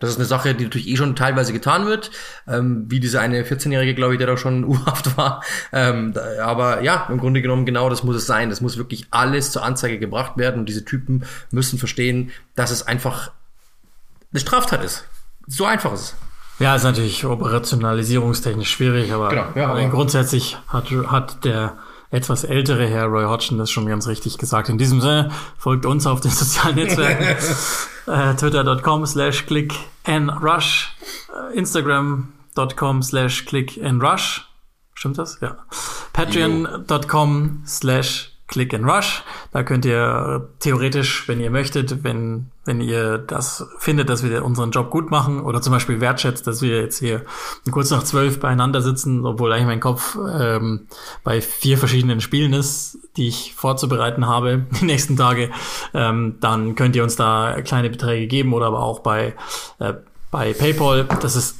[0.00, 2.10] Das ist eine Sache, die natürlich eh schon teilweise getan wird,
[2.48, 5.42] ähm, wie diese eine 14-Jährige, glaube ich, der da schon urhaft war.
[5.72, 8.50] Ähm, da, aber ja, im Grunde genommen genau das muss es sein.
[8.50, 12.86] Das muss wirklich alles zur Anzeige gebracht werden und diese Typen müssen verstehen, dass es
[12.86, 13.30] einfach
[14.32, 15.04] eine Straftat ist.
[15.46, 16.16] So einfach ist es.
[16.60, 21.78] Ja, ist natürlich operationalisierungstechnisch schwierig, aber, genau, ja, aber grundsätzlich hat, hat der
[22.10, 24.68] etwas ältere Herr Roy Hodgson das schon ganz richtig gesagt.
[24.68, 27.24] In diesem Sinne, folgt uns auf den sozialen Netzwerken.
[28.06, 30.94] äh, Twitter.com slash click and rush,
[31.32, 34.46] äh, Instagram.com slash click and rush.
[34.94, 35.38] Stimmt das?
[35.40, 35.56] Ja.
[36.12, 39.22] Patreon.com slash Click and Rush.
[39.52, 44.72] Da könnt ihr theoretisch, wenn ihr möchtet, wenn, wenn ihr das findet, dass wir unseren
[44.72, 47.22] Job gut machen oder zum Beispiel wertschätzt, dass wir jetzt hier
[47.70, 50.88] kurz nach zwölf beieinander sitzen, obwohl eigentlich mein Kopf ähm,
[51.22, 55.50] bei vier verschiedenen Spielen ist, die ich vorzubereiten habe die nächsten Tage,
[55.94, 59.34] ähm, dann könnt ihr uns da kleine Beträge geben oder aber auch bei,
[59.78, 59.94] äh,
[60.32, 61.06] bei PayPal.
[61.22, 61.59] Das ist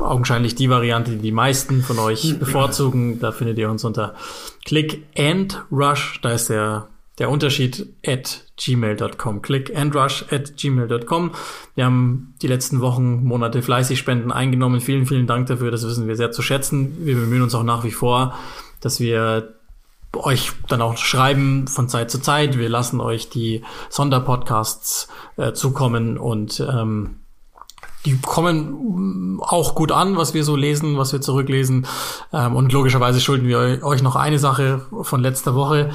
[0.00, 3.20] augenscheinlich die Variante, die die meisten von euch bevorzugen.
[3.20, 4.14] Da findet ihr uns unter
[4.64, 6.20] Click and Rush.
[6.22, 9.42] Da ist der, der Unterschied at gmail.com.
[9.42, 11.32] Click and Rush at gmail.com.
[11.74, 14.80] Wir haben die letzten Wochen, Monate fleißig Spenden eingenommen.
[14.80, 15.70] Vielen, vielen Dank dafür.
[15.70, 17.04] Das wissen wir sehr zu schätzen.
[17.06, 18.34] Wir bemühen uns auch nach wie vor,
[18.80, 19.54] dass wir
[20.16, 22.58] euch dann auch schreiben von Zeit zu Zeit.
[22.58, 27.20] Wir lassen euch die Sonderpodcasts äh, zukommen und ähm,
[28.06, 31.86] die kommen auch gut an, was wir so lesen, was wir zurücklesen.
[32.32, 35.90] Ähm, und logischerweise schulden wir euch noch eine Sache von letzter Woche.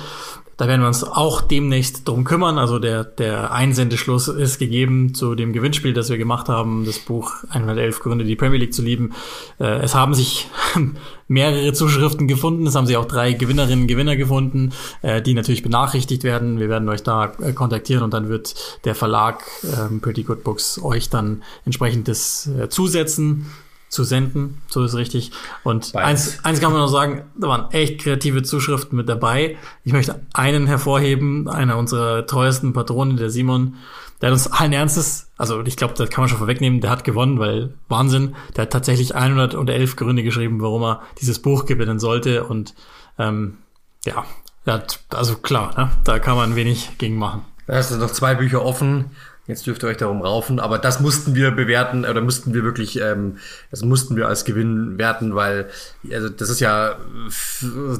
[0.57, 2.57] Da werden wir uns auch demnächst drum kümmern.
[2.57, 7.33] Also der, der Einsendeschluss ist gegeben zu dem Gewinnspiel, das wir gemacht haben, das Buch
[7.49, 9.13] 111 Gründe, die Premier League zu lieben.
[9.59, 10.47] Äh, es haben sich
[11.27, 12.65] mehrere Zuschriften gefunden.
[12.67, 16.59] Es haben sich auch drei Gewinnerinnen und Gewinner gefunden, äh, die natürlich benachrichtigt werden.
[16.59, 20.81] Wir werden euch da äh, kontaktieren und dann wird der Verlag ähm, Pretty Good Books
[20.81, 23.47] euch dann entsprechendes zusetzen
[23.95, 25.31] zu senden, so ist richtig.
[25.63, 29.57] Und eins, eins kann man noch sagen, da waren echt kreative Zuschriften mit dabei.
[29.83, 33.77] Ich möchte einen hervorheben, einer unserer treuesten Patronen, der Simon,
[34.21, 37.03] der hat uns allen Ernstes, also ich glaube, das kann man schon vorwegnehmen, der hat
[37.03, 42.43] gewonnen, weil Wahnsinn, der hat tatsächlich 111 Gründe geschrieben, warum er dieses Buch gewinnen sollte
[42.43, 42.75] und
[43.17, 43.57] ähm,
[44.05, 44.25] ja,
[44.65, 45.91] hat, also klar, ne?
[46.03, 47.45] da kann man wenig gegen machen.
[47.67, 49.11] Da hast du noch zwei Bücher offen.
[49.47, 52.99] Jetzt dürft ihr euch darum raufen, aber das mussten wir bewerten oder mussten wir wirklich,
[52.99, 53.37] ähm,
[53.69, 55.69] das mussten wir als Gewinn werten, weil
[56.11, 56.95] also das ist ja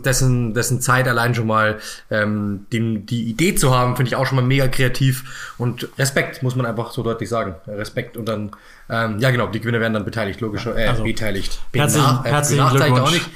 [0.04, 1.78] dessen dessen Zeit allein schon mal
[2.10, 6.42] ähm, den, die Idee zu haben, finde ich auch schon mal mega kreativ und Respekt
[6.42, 8.50] muss man einfach so deutlich sagen, Respekt und dann
[8.90, 12.66] ähm, ja genau, die Gewinner werden dann beteiligt, logisch, äh, also, beteiligt, herzlichen, äh, herzlichen
[12.66, 13.30] benachteiligt auch nicht,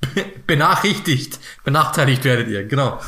[0.46, 3.00] benachrichtigt, benachteiligt werdet ihr, genau.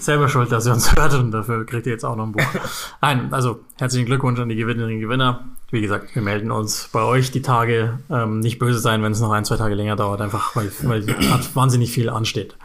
[0.00, 2.42] Selber schuld, dass ihr uns hört und dafür kriegt ihr jetzt auch noch ein Buch.
[3.00, 5.44] Nein, also herzlichen Glückwunsch an die Gewinnerinnen und Gewinner.
[5.70, 8.00] Wie gesagt, wir melden uns bei euch die Tage.
[8.10, 11.06] Ähm, nicht böse sein, wenn es noch ein, zwei Tage länger dauert, einfach weil, weil
[11.54, 12.56] wahnsinnig viel ansteht.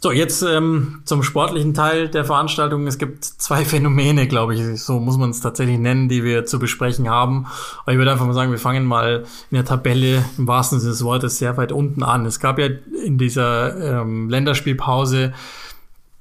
[0.00, 2.86] So, jetzt ähm, zum sportlichen Teil der Veranstaltung.
[2.86, 6.60] Es gibt zwei Phänomene, glaube ich, so muss man es tatsächlich nennen, die wir zu
[6.60, 7.46] besprechen haben.
[7.82, 10.92] Aber ich würde einfach mal sagen, wir fangen mal in der Tabelle im wahrsten Sinne
[10.92, 12.26] des Wortes sehr weit unten an.
[12.26, 12.68] Es gab ja
[13.04, 15.32] in dieser ähm, Länderspielpause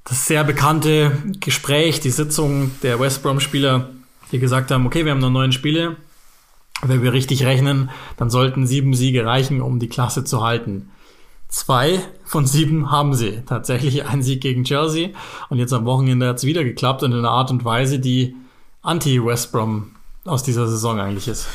[0.08, 3.90] das sehr bekannte Gespräch, die Sitzung der West Brom-Spieler,
[4.32, 5.98] die gesagt haben, okay, wir haben noch neun Spiele.
[6.82, 10.90] Wenn wir richtig rechnen, dann sollten sieben Siege reichen, um die Klasse zu halten.
[11.50, 13.42] Zwei von sieben haben sie.
[13.46, 15.10] Tatsächlich ein Sieg gegen Chelsea.
[15.50, 18.36] Und jetzt am Wochenende hat es wieder geklappt und in einer Art und Weise, die
[18.84, 19.92] anti-West Brom
[20.28, 21.48] aus dieser Saison eigentlich ist.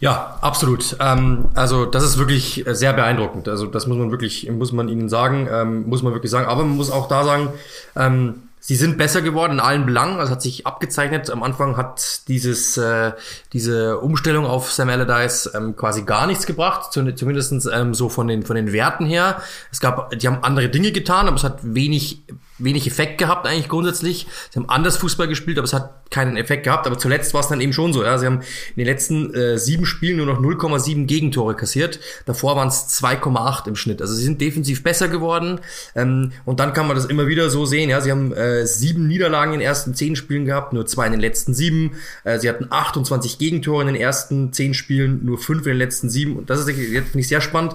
[0.00, 0.96] Ja, absolut.
[0.98, 3.48] Ähm, also das ist wirklich sehr beeindruckend.
[3.48, 6.46] Also das muss man wirklich, muss man ihnen sagen, ähm, muss man wirklich sagen.
[6.46, 7.50] Aber man muss auch da sagen,
[7.94, 11.30] ähm, Sie sind besser geworden in allen Belangen, also hat sich abgezeichnet.
[11.30, 13.10] Am Anfang hat dieses, äh,
[13.52, 18.44] diese Umstellung auf Sam Allardyce ähm, quasi gar nichts gebracht, zumindest ähm, so von den,
[18.44, 19.42] von den Werten her.
[19.72, 22.22] Es gab, die haben andere Dinge getan, aber es hat wenig
[22.58, 24.26] wenig Effekt gehabt eigentlich grundsätzlich.
[24.50, 26.86] Sie haben anders Fußball gespielt, aber es hat keinen Effekt gehabt.
[26.86, 28.04] Aber zuletzt war es dann eben schon so.
[28.04, 31.98] Ja, sie haben in den letzten äh, sieben Spielen nur noch 0,7 Gegentore kassiert.
[32.26, 34.00] Davor waren es 2,8 im Schnitt.
[34.00, 35.60] Also sie sind defensiv besser geworden.
[35.94, 37.90] Ähm, und dann kann man das immer wieder so sehen.
[37.90, 41.12] Ja, sie haben äh, sieben Niederlagen in den ersten zehn Spielen gehabt, nur zwei in
[41.12, 41.92] den letzten sieben.
[42.24, 46.10] Äh, sie hatten 28 Gegentore in den ersten zehn Spielen, nur fünf in den letzten
[46.10, 46.36] sieben.
[46.36, 47.74] Und das ist jetzt finde ich sehr spannend.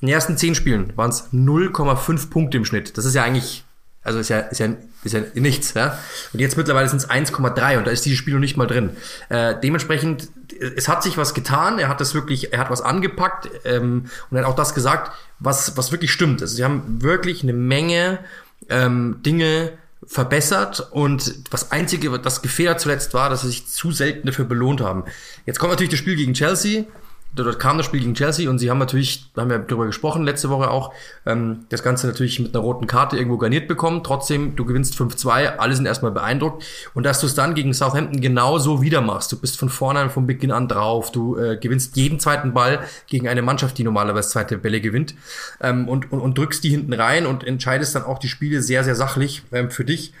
[0.00, 2.98] In den ersten zehn Spielen waren es 0,5 Punkte im Schnitt.
[2.98, 3.65] Das ist ja eigentlich
[4.06, 4.68] also ist ja, ist ja,
[5.02, 5.98] ist ja nichts, ja.
[6.32, 8.96] Und jetzt mittlerweile sind es 1,3 und da ist dieses Spiel noch nicht mal drin.
[9.28, 10.28] Äh, dementsprechend,
[10.76, 14.38] es hat sich was getan, er hat das wirklich, er hat was angepackt ähm, und
[14.38, 16.40] hat auch das gesagt, was, was wirklich stimmt.
[16.40, 18.20] Also sie haben wirklich eine Menge
[18.68, 19.72] ähm, Dinge
[20.06, 24.80] verbessert und das Einzige, das gefehlt zuletzt war, dass sie sich zu selten dafür belohnt
[24.80, 25.04] haben.
[25.46, 26.84] Jetzt kommt natürlich das Spiel gegen Chelsea
[27.34, 30.48] dort kam das Spiel gegen Chelsea und sie haben natürlich, haben wir darüber gesprochen letzte
[30.48, 30.92] Woche auch,
[31.26, 34.02] ähm, das Ganze natürlich mit einer roten Karte irgendwo garniert bekommen.
[34.02, 36.64] Trotzdem, du gewinnst 5-2, alle sind erstmal beeindruckt.
[36.94, 39.32] Und dass du es dann gegen Southampton genauso wieder machst.
[39.32, 41.12] Du bist von vornherein von Beginn an drauf.
[41.12, 45.14] Du äh, gewinnst jeden zweiten Ball gegen eine Mannschaft, die normalerweise zweite Bälle gewinnt.
[45.60, 48.84] Ähm, und, und, und drückst die hinten rein und entscheidest dann auch die Spiele sehr,
[48.84, 50.12] sehr sachlich ähm, für dich.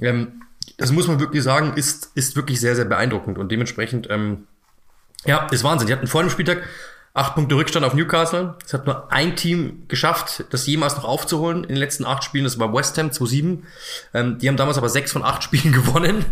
[0.00, 0.42] Ähm,
[0.76, 3.38] das muss man wirklich sagen, ist, ist wirklich sehr, sehr beeindruckend.
[3.38, 4.46] Und dementsprechend, ähm,
[5.24, 5.86] ja, ist Wahnsinn.
[5.88, 6.62] Die hatten vor dem Spieltag
[7.14, 8.56] acht Punkte Rückstand auf Newcastle.
[8.66, 12.42] Es hat nur ein Team geschafft, das jemals noch aufzuholen in den letzten acht Spielen.
[12.42, 13.58] Das war West Ham 2-7.
[14.12, 16.24] Ähm, die haben damals aber sechs von acht Spielen gewonnen.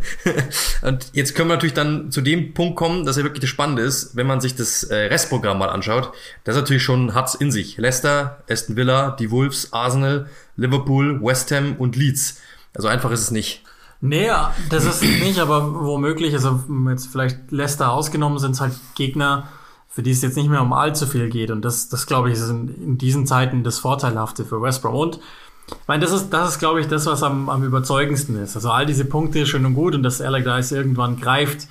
[0.82, 3.82] und jetzt können wir natürlich dann zu dem Punkt kommen, dass ja wirklich das Spannende
[3.82, 6.12] ist, wenn man sich das äh, Restprogramm mal anschaut.
[6.42, 7.78] Das ist natürlich schon hat's in sich.
[7.78, 12.40] Leicester, Aston Villa, die Wolves, Arsenal, Liverpool, West Ham und Leeds.
[12.74, 13.62] Also einfach ist es nicht.
[14.04, 14.28] Nee,
[14.68, 19.44] das ist nicht, aber womöglich, also jetzt vielleicht Leicester ausgenommen, sind es halt Gegner,
[19.88, 21.52] für die es jetzt nicht mehr um allzu viel geht.
[21.52, 24.96] Und das, das glaube ich, ist in, in diesen Zeiten das Vorteilhafte für West Brom.
[24.96, 25.20] Und
[25.68, 28.56] ich meine, das ist, das ist, glaube ich, das, was am, am überzeugendsten ist.
[28.56, 31.68] Also all diese Punkte schön und gut und dass Allardyce irgendwann greift,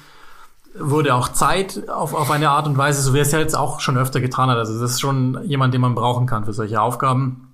[0.79, 3.57] wurde auch Zeit auf, auf eine Art und Weise, so wie er es ja jetzt
[3.57, 4.57] auch schon öfter getan hat.
[4.57, 7.49] Also das ist schon jemand, den man brauchen kann für solche Aufgaben.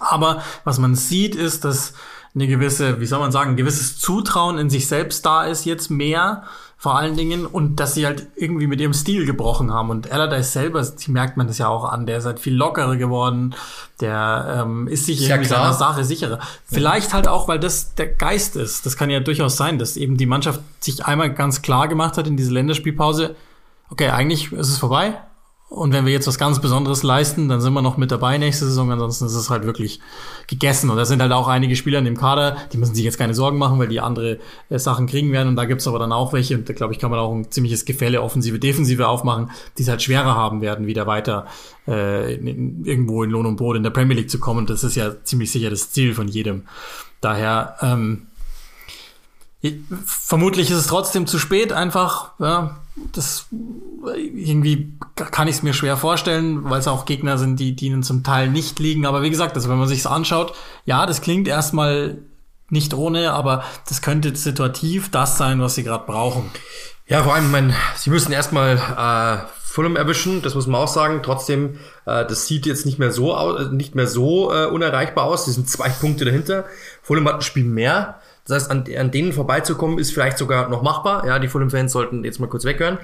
[0.00, 1.92] Aber was man sieht, ist, dass
[2.34, 5.90] eine gewisse, wie soll man sagen, ein gewisses Zutrauen in sich selbst da ist jetzt
[5.90, 6.44] mehr
[6.82, 10.52] vor allen Dingen und dass sie halt irgendwie mit ihrem Stil gebrochen haben und Allardyce
[10.52, 13.54] selber, die merkt man das ja auch an, der ist halt viel lockerer geworden,
[14.00, 16.40] der ähm, ist sich irgendwie ja seiner Sache sicherer.
[16.64, 18.84] Vielleicht halt auch, weil das der Geist ist.
[18.84, 22.26] Das kann ja durchaus sein, dass eben die Mannschaft sich einmal ganz klar gemacht hat
[22.26, 23.36] in diese Länderspielpause,
[23.90, 25.14] okay, eigentlich ist es vorbei,
[25.72, 28.66] und wenn wir jetzt was ganz Besonderes leisten, dann sind wir noch mit dabei nächste
[28.66, 28.92] Saison.
[28.92, 30.00] Ansonsten ist es halt wirklich
[30.46, 30.90] gegessen.
[30.90, 33.32] Und da sind halt auch einige Spieler in dem Kader, die müssen sich jetzt keine
[33.32, 35.48] Sorgen machen, weil die andere äh, Sachen kriegen werden.
[35.48, 37.50] Und da gibt's aber dann auch welche, und da glaube ich, kann man auch ein
[37.50, 41.46] ziemliches Gefälle Offensive, Defensive aufmachen, die es halt schwerer haben werden, wieder weiter
[41.88, 44.58] äh, in, irgendwo in Lohn und Brot in der Premier League zu kommen.
[44.58, 46.64] Und das ist ja ziemlich sicher das Ziel von jedem.
[47.22, 48.26] Daher, ähm,
[50.04, 55.96] vermutlich ist es trotzdem zu spät, einfach, ja, das irgendwie kann ich es mir schwer
[55.96, 59.06] vorstellen, weil es auch Gegner sind, die, die ihnen zum Teil nicht liegen.
[59.06, 62.18] Aber wie gesagt, also wenn man sich's anschaut, ja, das klingt erstmal
[62.68, 66.50] nicht ohne, aber das könnte situativ das sein, was sie gerade brauchen.
[67.06, 70.88] Ja, vor allem, ich meine, sie müssen erstmal äh, Fulham erwischen, das muss man auch
[70.88, 71.20] sagen.
[71.22, 75.46] Trotzdem, äh, das sieht jetzt nicht mehr so nicht mehr so äh, unerreichbar aus.
[75.46, 76.64] Sie sind zwei Punkte dahinter.
[77.02, 78.20] Fulham hat ein Spiel mehr.
[78.46, 81.26] Das heißt, an, an denen vorbeizukommen, ist vielleicht sogar noch machbar.
[81.26, 82.98] Ja, die Fulham-Fans sollten jetzt mal kurz weghören.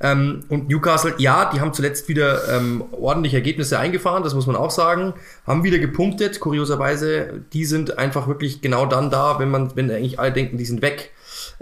[0.00, 4.56] Ähm, und Newcastle, ja, die haben zuletzt wieder ähm, ordentliche Ergebnisse eingefahren, das muss man
[4.56, 5.14] auch sagen.
[5.46, 7.44] Haben wieder gepunktet, kurioserweise.
[7.52, 10.82] Die sind einfach wirklich genau dann da, wenn man, wenn eigentlich alle denken, die sind
[10.82, 11.12] weg.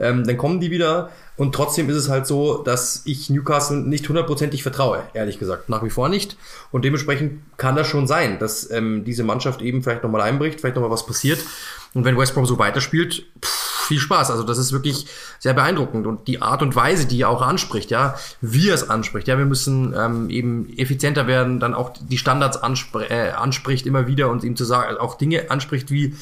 [0.01, 1.11] Ähm, dann kommen die wieder.
[1.37, 5.69] Und trotzdem ist es halt so, dass ich Newcastle nicht hundertprozentig vertraue, ehrlich gesagt.
[5.69, 6.37] Nach wie vor nicht.
[6.71, 10.77] Und dementsprechend kann das schon sein, dass ähm, diese Mannschaft eben vielleicht nochmal einbricht, vielleicht
[10.77, 11.39] nochmal was passiert.
[11.95, 14.31] Und wenn West Brom so weiterspielt, pff, viel Spaß.
[14.31, 15.07] Also das ist wirklich
[15.41, 16.07] sehr beeindruckend.
[16.07, 19.37] Und die Art und Weise, die er auch anspricht, ja, wie er es anspricht, ja,
[19.37, 24.31] wir müssen ähm, eben effizienter werden, dann auch die Standards anspr äh, anspricht immer wieder
[24.31, 26.15] und ihm zu sagen, auch Dinge anspricht wie,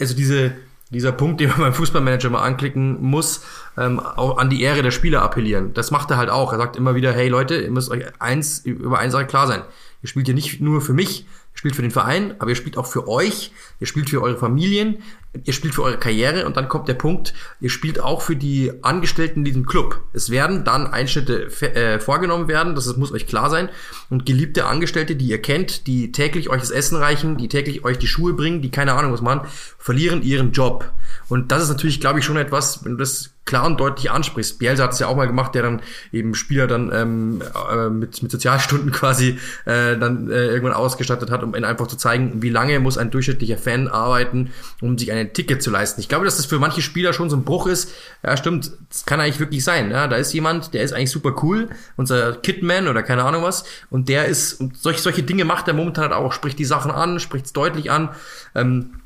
[0.00, 0.52] also diese
[0.90, 3.44] dieser Punkt, den man beim Fußballmanager mal anklicken muss,
[3.76, 5.74] ähm, auch an die Ehre der Spieler appellieren.
[5.74, 6.52] Das macht er halt auch.
[6.52, 9.62] Er sagt immer wieder, hey Leute, ihr müsst euch eins über eins klar sein.
[10.02, 12.86] Ihr spielt hier nicht nur für mich, spielt für den Verein, aber ihr spielt auch
[12.86, 14.98] für euch, ihr spielt für eure Familien,
[15.44, 18.72] ihr spielt für eure Karriere und dann kommt der Punkt, ihr spielt auch für die
[18.82, 20.02] Angestellten in diesem Club.
[20.12, 23.68] Es werden dann Einschnitte äh, vorgenommen werden, das muss euch klar sein.
[24.10, 27.98] Und geliebte Angestellte, die ihr kennt, die täglich euch das Essen reichen, die täglich euch
[27.98, 30.92] die Schuhe bringen, die keine Ahnung was machen, verlieren ihren Job.
[31.28, 34.58] Und das ist natürlich, glaube ich, schon etwas, wenn du das klar und deutlich ansprichst.
[34.58, 38.22] Bielsa hat es ja auch mal gemacht, der dann eben Spieler dann ähm, äh, mit,
[38.22, 42.50] mit Sozialstunden quasi äh, dann äh, irgendwann ausgestattet hat, um ihnen einfach zu zeigen, wie
[42.50, 46.00] lange muss ein durchschnittlicher Fan arbeiten, um sich ein Ticket zu leisten.
[46.00, 47.92] Ich glaube, dass das für manche Spieler schon so ein Bruch ist.
[48.22, 49.90] Ja, stimmt, das kann eigentlich wirklich sein.
[49.90, 53.64] Ja, da ist jemand, der ist eigentlich super cool, unser Kidman oder keine Ahnung was,
[53.90, 56.90] und der ist, und solche, solche Dinge macht er momentan halt auch, spricht die Sachen
[56.90, 58.10] an, spricht es deutlich an.
[58.54, 59.03] Ähm, äh,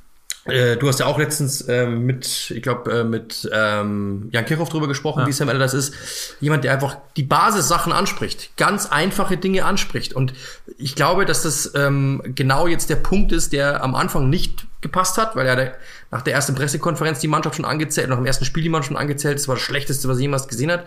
[0.48, 4.88] du hast ja auch letztens ähm, mit, ich glaube, äh, mit ähm, Jan Kirchhoff drüber
[4.88, 5.26] gesprochen, ja.
[5.26, 5.94] wie Sam das ist.
[6.40, 10.14] Jemand, der einfach die Basissachen anspricht, ganz einfache Dinge anspricht.
[10.14, 10.32] Und
[10.78, 15.18] ich glaube, dass das ähm, genau jetzt der Punkt ist, der am Anfang nicht gepasst
[15.18, 15.74] hat, weil er der,
[16.10, 18.96] nach der ersten Pressekonferenz die Mannschaft schon angezählt, nach dem ersten Spiel die Mannschaft schon
[18.96, 20.86] angezählt, das war das Schlechteste, was er jemals gesehen hat.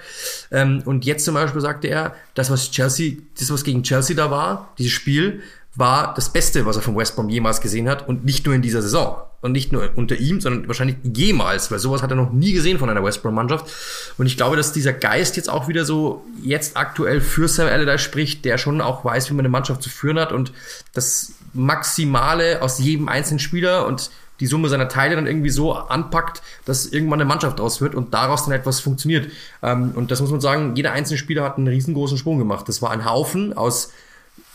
[0.49, 4.31] Ähm, und jetzt zum Beispiel sagte er, das, was Chelsea, das, was gegen Chelsea da
[4.31, 5.41] war, dieses Spiel,
[5.75, 8.61] war das Beste, was er von West Brom jemals gesehen hat und nicht nur in
[8.61, 12.31] dieser Saison und nicht nur unter ihm, sondern wahrscheinlich jemals, weil sowas hat er noch
[12.31, 13.71] nie gesehen von einer West Brom Mannschaft
[14.17, 18.01] und ich glaube, dass dieser Geist jetzt auch wieder so jetzt aktuell für Sam Allardyce
[18.01, 20.51] spricht, der schon auch weiß, wie man eine Mannschaft zu führen hat und
[20.93, 26.41] das Maximale aus jedem einzelnen Spieler und die Summe seiner Teile dann irgendwie so anpackt,
[26.65, 29.31] dass irgendwann eine Mannschaft draus wird und daraus dann etwas funktioniert.
[29.61, 32.67] Ähm, und das muss man sagen, jeder einzelne Spieler hat einen riesengroßen Sprung gemacht.
[32.67, 33.91] Das war ein Haufen aus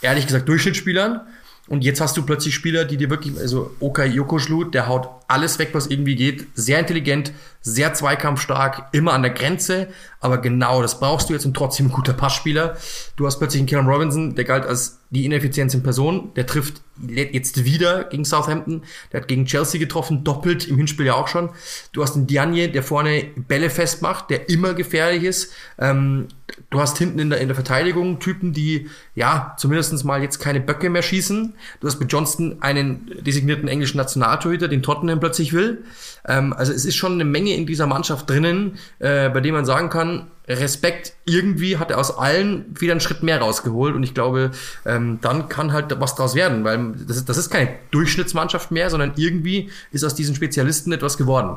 [0.02, 1.20] ehrlich gesagt Durchschnittsspielern.
[1.68, 5.58] Und jetzt hast du plötzlich Spieler, die dir wirklich, also Okay Jokoschlut, der haut alles
[5.58, 6.46] weg, was irgendwie geht.
[6.54, 9.88] Sehr intelligent, sehr zweikampfstark, immer an der Grenze.
[10.20, 12.76] Aber genau, das brauchst du jetzt und trotzdem ein guter Passspieler.
[13.16, 16.32] Du hast plötzlich einen Kieran Robinson, der galt als die Ineffizienz in Person.
[16.36, 18.84] Der trifft jetzt wieder gegen Southampton.
[19.12, 21.50] Der hat gegen Chelsea getroffen, doppelt im Hinspiel ja auch schon.
[21.90, 25.52] Du hast einen Diagne, der vorne Bälle festmacht, der immer gefährlich ist.
[25.80, 26.28] Ähm,
[26.70, 30.60] du hast hinten in der, in der Verteidigung Typen, die ja zumindest mal jetzt keine
[30.60, 31.54] Böcke mehr schießen.
[31.80, 35.84] Du hast mit Johnston einen designierten englischen Nationaltorhüter, den Tottenham plötzlich will.
[36.26, 39.64] Ähm, also es ist schon eine Menge in dieser Mannschaft drinnen, äh, bei dem man
[39.64, 44.14] sagen kann, Respekt, irgendwie hat er aus allen wieder einen Schritt mehr rausgeholt und ich
[44.14, 44.52] glaube,
[44.84, 48.88] ähm, dann kann halt was draus werden, weil das ist, das ist keine Durchschnittsmannschaft mehr,
[48.88, 51.56] sondern irgendwie ist aus diesen Spezialisten etwas geworden.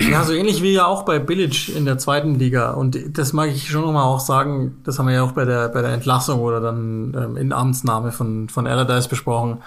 [0.00, 2.72] Ja, so ähnlich wie ja auch bei Billich in der zweiten Liga.
[2.72, 5.68] Und das mag ich schon nochmal auch sagen, das haben wir ja auch bei der,
[5.68, 9.62] bei der Entlassung oder dann ähm, in Amtsnahme von, von Allardyce besprochen.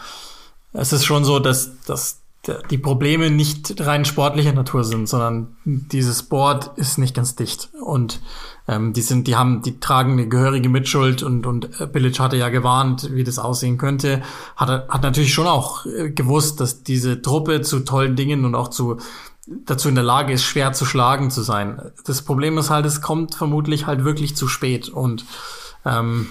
[0.73, 2.21] Es ist schon so, dass, dass
[2.69, 8.21] die Probleme nicht rein sportlicher Natur sind, sondern dieses Board ist nicht ganz dicht und
[8.67, 12.37] ähm, die sind, die haben, die tragen eine gehörige Mitschuld und und äh, Billich hatte
[12.37, 14.21] ja gewarnt, wie das aussehen könnte,
[14.55, 18.69] hat hat natürlich schon auch äh, gewusst, dass diese Truppe zu tollen Dingen und auch
[18.69, 18.97] zu
[19.47, 21.91] dazu in der Lage ist, schwer zu schlagen zu sein.
[22.05, 25.25] Das Problem ist halt, es kommt vermutlich halt wirklich zu spät und
[25.85, 26.27] ähm,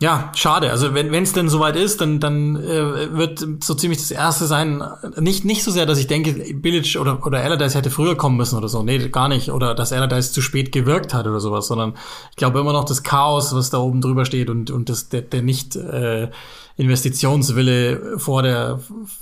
[0.00, 0.70] ja, schade.
[0.70, 4.80] Also wenn es denn soweit ist, dann, dann äh, wird so ziemlich das Erste sein,
[5.16, 8.56] nicht, nicht so sehr, dass ich denke, Billich oder, oder Allardyce hätte früher kommen müssen
[8.56, 8.84] oder so.
[8.84, 9.50] Nee, gar nicht.
[9.50, 11.94] Oder dass Allardyce zu spät gewirkt hat oder sowas, sondern
[12.30, 15.22] ich glaube immer noch das Chaos, was da oben drüber steht und, und das, der,
[15.22, 16.30] der nicht äh,
[16.78, 18.78] Investitionswille vor der,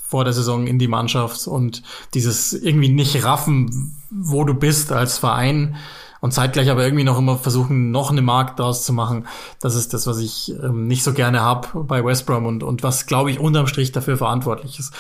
[0.07, 1.83] vor der Saison in die Mannschaft und
[2.15, 5.77] dieses irgendwie nicht raffen, wo du bist als Verein
[6.21, 9.27] und zeitgleich aber irgendwie noch immer versuchen, noch eine Markt daraus zu machen.
[9.61, 12.83] Das ist das, was ich ähm, nicht so gerne habe bei West Brom und, und
[12.83, 14.93] was, glaube ich, unterm Strich dafür verantwortlich ist.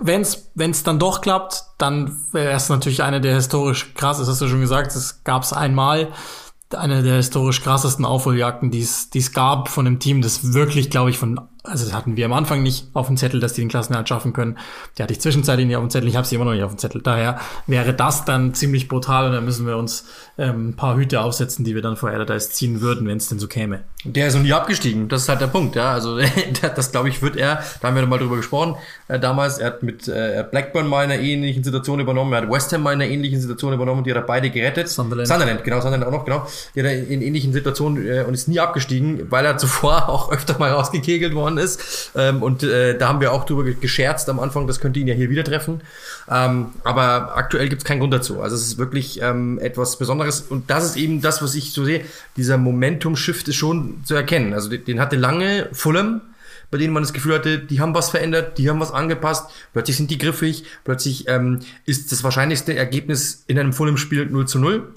[0.00, 4.40] Wenn es dann doch klappt, dann wäre es natürlich eine der historisch krass, das hast
[4.40, 6.12] du schon gesagt, es gab es einmal
[6.76, 11.18] eine der historisch krassesten Aufholjagden, die es gab von einem Team, das wirklich, glaube ich,
[11.18, 14.08] von, also das hatten wir am Anfang nicht auf dem Zettel, dass die den Klassenerhalt
[14.08, 14.58] schaffen können.
[14.96, 16.72] Die hatte ich zwischenzeitlich nicht auf dem Zettel, ich habe sie immer noch nicht auf
[16.72, 17.02] dem Zettel.
[17.02, 20.04] Daher wäre das dann ziemlich brutal und dann müssen wir uns
[20.38, 23.38] ähm, ein paar Hüte aufsetzen, die wir dann vor Allardyce ziehen würden, wenn es denn
[23.38, 23.80] so käme.
[24.04, 25.92] Der ist noch nie abgestiegen, das ist halt der Punkt, ja.
[25.92, 26.18] Also
[26.76, 28.76] das glaube ich wird er, da haben wir mal drüber gesprochen,
[29.08, 32.50] äh, damals, er hat mit äh, Blackburn mal in einer ähnlichen Situation übernommen, er hat
[32.50, 34.88] West Ham mal in einer ähnlichen Situation übernommen, die hat er beide gerettet.
[34.88, 35.28] Sunderland.
[35.28, 36.46] Sunderland, genau, Sunderland auch noch, genau.
[36.74, 40.30] Die hat er in ähnlichen Situationen äh, und ist nie abgestiegen, weil er zuvor auch
[40.30, 42.12] öfter mal rausgekegelt worden ist.
[42.16, 45.14] Ähm, und äh, da haben wir auch drüber gescherzt am Anfang, das könnte ihn ja
[45.14, 45.80] hier wieder treffen.
[46.30, 48.40] Ähm, aber aktuell gibt es keinen Grund dazu.
[48.40, 51.84] Also es ist wirklich ähm, etwas Besonderes und das ist eben das, was ich so
[51.84, 52.04] sehe.
[52.36, 54.54] Dieser Momentum-Shift ist schon zu erkennen.
[54.54, 56.20] Also den, den hatte lange Fulham,
[56.70, 59.96] bei denen man das Gefühl hatte, die haben was verändert, die haben was angepasst, plötzlich
[59.96, 64.92] sind die griffig, plötzlich ähm, ist das wahrscheinlichste Ergebnis in einem Fulham-Spiel 0 zu 0.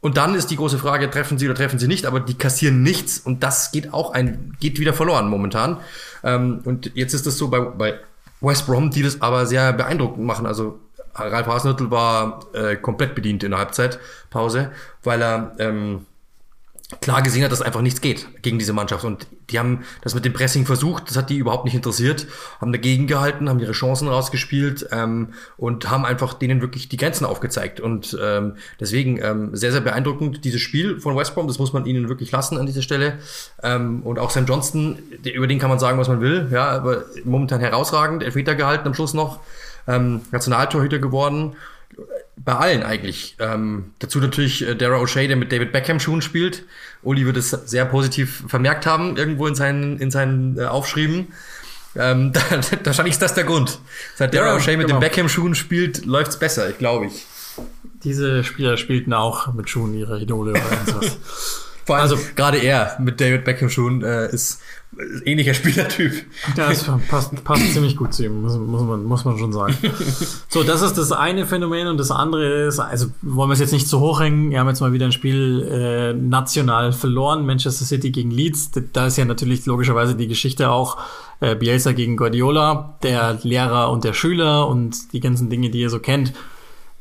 [0.00, 2.82] Und dann ist die große Frage, treffen sie oder treffen sie nicht, aber die kassieren
[2.82, 5.78] nichts und das geht auch ein, geht wieder verloren momentan.
[6.22, 7.98] Ähm, und jetzt ist es so bei, bei
[8.40, 10.46] West Brom, die das aber sehr beeindruckend machen.
[10.46, 10.78] Also
[11.14, 14.70] Ralf Hasenhüttl war äh, komplett bedient in der Halbzeitpause,
[15.02, 16.06] weil er ähm,
[17.00, 19.04] klar gesehen hat, dass einfach nichts geht gegen diese Mannschaft.
[19.04, 22.26] Und die haben das mit dem Pressing versucht, das hat die überhaupt nicht interessiert,
[22.60, 27.24] haben dagegen gehalten, haben ihre Chancen rausgespielt ähm, und haben einfach denen wirklich die Grenzen
[27.24, 27.80] aufgezeigt.
[27.80, 31.86] Und ähm, deswegen ähm, sehr, sehr beeindruckend dieses Spiel von West Brom, das muss man
[31.86, 33.18] ihnen wirklich lassen an dieser Stelle.
[33.62, 37.04] Ähm, und auch Sam Johnston, über den kann man sagen, was man will, ja, aber
[37.24, 39.40] momentan herausragend, Elfmeter gehalten am Schluss noch,
[39.88, 41.56] ähm, Nationaltorhüter geworden
[42.36, 43.36] bei allen eigentlich.
[43.38, 46.64] Ähm, dazu natürlich äh, Dara O'Shea, der mit David Beckham Schuhen spielt.
[47.02, 51.28] Uli wird es sehr positiv vermerkt haben, irgendwo in seinen, in seinen äh, Aufschrieben.
[51.96, 52.40] Ähm, da,
[52.84, 53.78] wahrscheinlich ist das der Grund.
[54.14, 54.98] Seit Dara ja, O'Shea mit genau.
[54.98, 57.26] den Beckham Schuhen spielt, läuft's besser, glaube ich.
[58.04, 61.16] Diese Spieler spielten auch mit Schuhen ihre Idole oder irgendwas.
[61.86, 64.60] Vor allem also gerade er mit David Beckham Schuhen äh, ist
[65.24, 66.12] ähnlicher Spielertyp.
[66.56, 69.76] Ja, das passt, passt ziemlich gut zu ihm, muss, muss, man, muss man schon sagen.
[70.48, 73.72] So, das ist das eine Phänomen und das andere ist, also wollen wir es jetzt
[73.72, 77.84] nicht zu hoch hängen, wir haben jetzt mal wieder ein Spiel äh, national verloren, Manchester
[77.84, 78.70] City gegen Leeds.
[78.92, 80.98] Da ist ja natürlich logischerweise die Geschichte auch
[81.40, 85.90] äh, Bielsa gegen Guardiola, der Lehrer und der Schüler und die ganzen Dinge, die ihr
[85.90, 86.32] so kennt.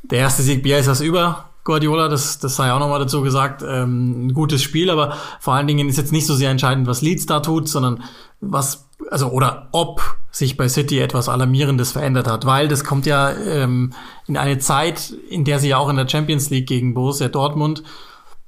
[0.03, 4.33] Der erste Sieg Bielsas über Guardiola, das, das sei auch nochmal dazu gesagt, ähm, ein
[4.33, 7.41] gutes Spiel, aber vor allen Dingen ist jetzt nicht so sehr entscheidend, was Leeds da
[7.41, 8.03] tut, sondern
[8.39, 13.31] was, also oder ob sich bei City etwas Alarmierendes verändert hat, weil das kommt ja
[13.31, 13.93] ähm,
[14.27, 17.83] in eine Zeit, in der sie ja auch in der Champions League gegen Borussia Dortmund,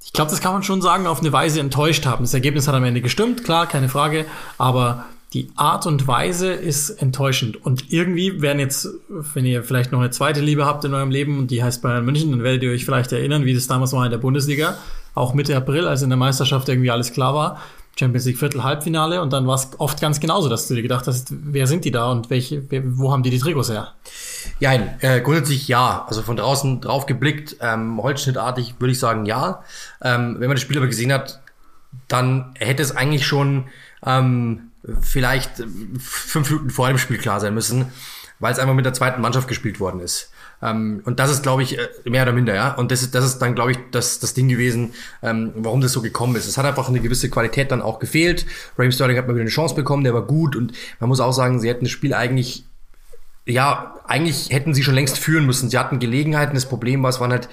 [0.04, 2.24] ich glaube, das kann man schon sagen, auf eine Weise enttäuscht haben.
[2.24, 4.24] Das Ergebnis hat am Ende gestimmt, klar, keine Frage,
[4.56, 5.04] aber
[5.34, 7.62] die Art und Weise ist enttäuschend.
[7.64, 11.38] Und irgendwie werden jetzt, wenn ihr vielleicht noch eine zweite Liebe habt in eurem Leben
[11.38, 14.04] und die heißt Bayern München, dann werdet ihr euch vielleicht erinnern, wie das damals war
[14.06, 14.78] in der Bundesliga,
[15.14, 17.60] auch Mitte April, als in der Meisterschaft irgendwie alles klar war.
[17.98, 21.06] Champions League Viertel, Halbfinale und dann war es oft ganz genauso, dass du dir gedacht
[21.08, 22.62] hast, wer sind die da und welche,
[22.96, 23.94] wo haben die die Trikots her?
[24.60, 26.06] Ja, äh, grundsätzlich ja.
[26.08, 29.64] Also von draußen drauf geblickt, ähm, holzschnittartig würde ich sagen ja.
[30.00, 31.40] Ähm, wenn man das Spiel aber gesehen hat,
[32.06, 33.64] dann hätte es eigentlich schon
[34.06, 34.67] ähm,
[35.00, 35.62] vielleicht
[35.98, 37.86] fünf Minuten vor dem Spiel klar sein müssen,
[38.38, 40.30] weil es einfach mit der zweiten Mannschaft gespielt worden ist.
[40.60, 42.74] Ähm, und das ist, glaube ich, äh, mehr oder minder, ja.
[42.74, 45.92] Und das ist, das ist dann, glaube ich, das, das Ding gewesen, ähm, warum das
[45.92, 46.46] so gekommen ist.
[46.46, 48.46] Es hat einfach eine gewisse Qualität dann auch gefehlt.
[48.76, 51.32] Raheem Sterling hat mal wieder eine Chance bekommen, der war gut und man muss auch
[51.32, 52.64] sagen, sie hätten das Spiel eigentlich
[53.48, 55.70] ja, eigentlich hätten sie schon längst führen müssen.
[55.70, 56.54] Sie hatten Gelegenheiten.
[56.54, 57.48] Das Problem war, es waren halt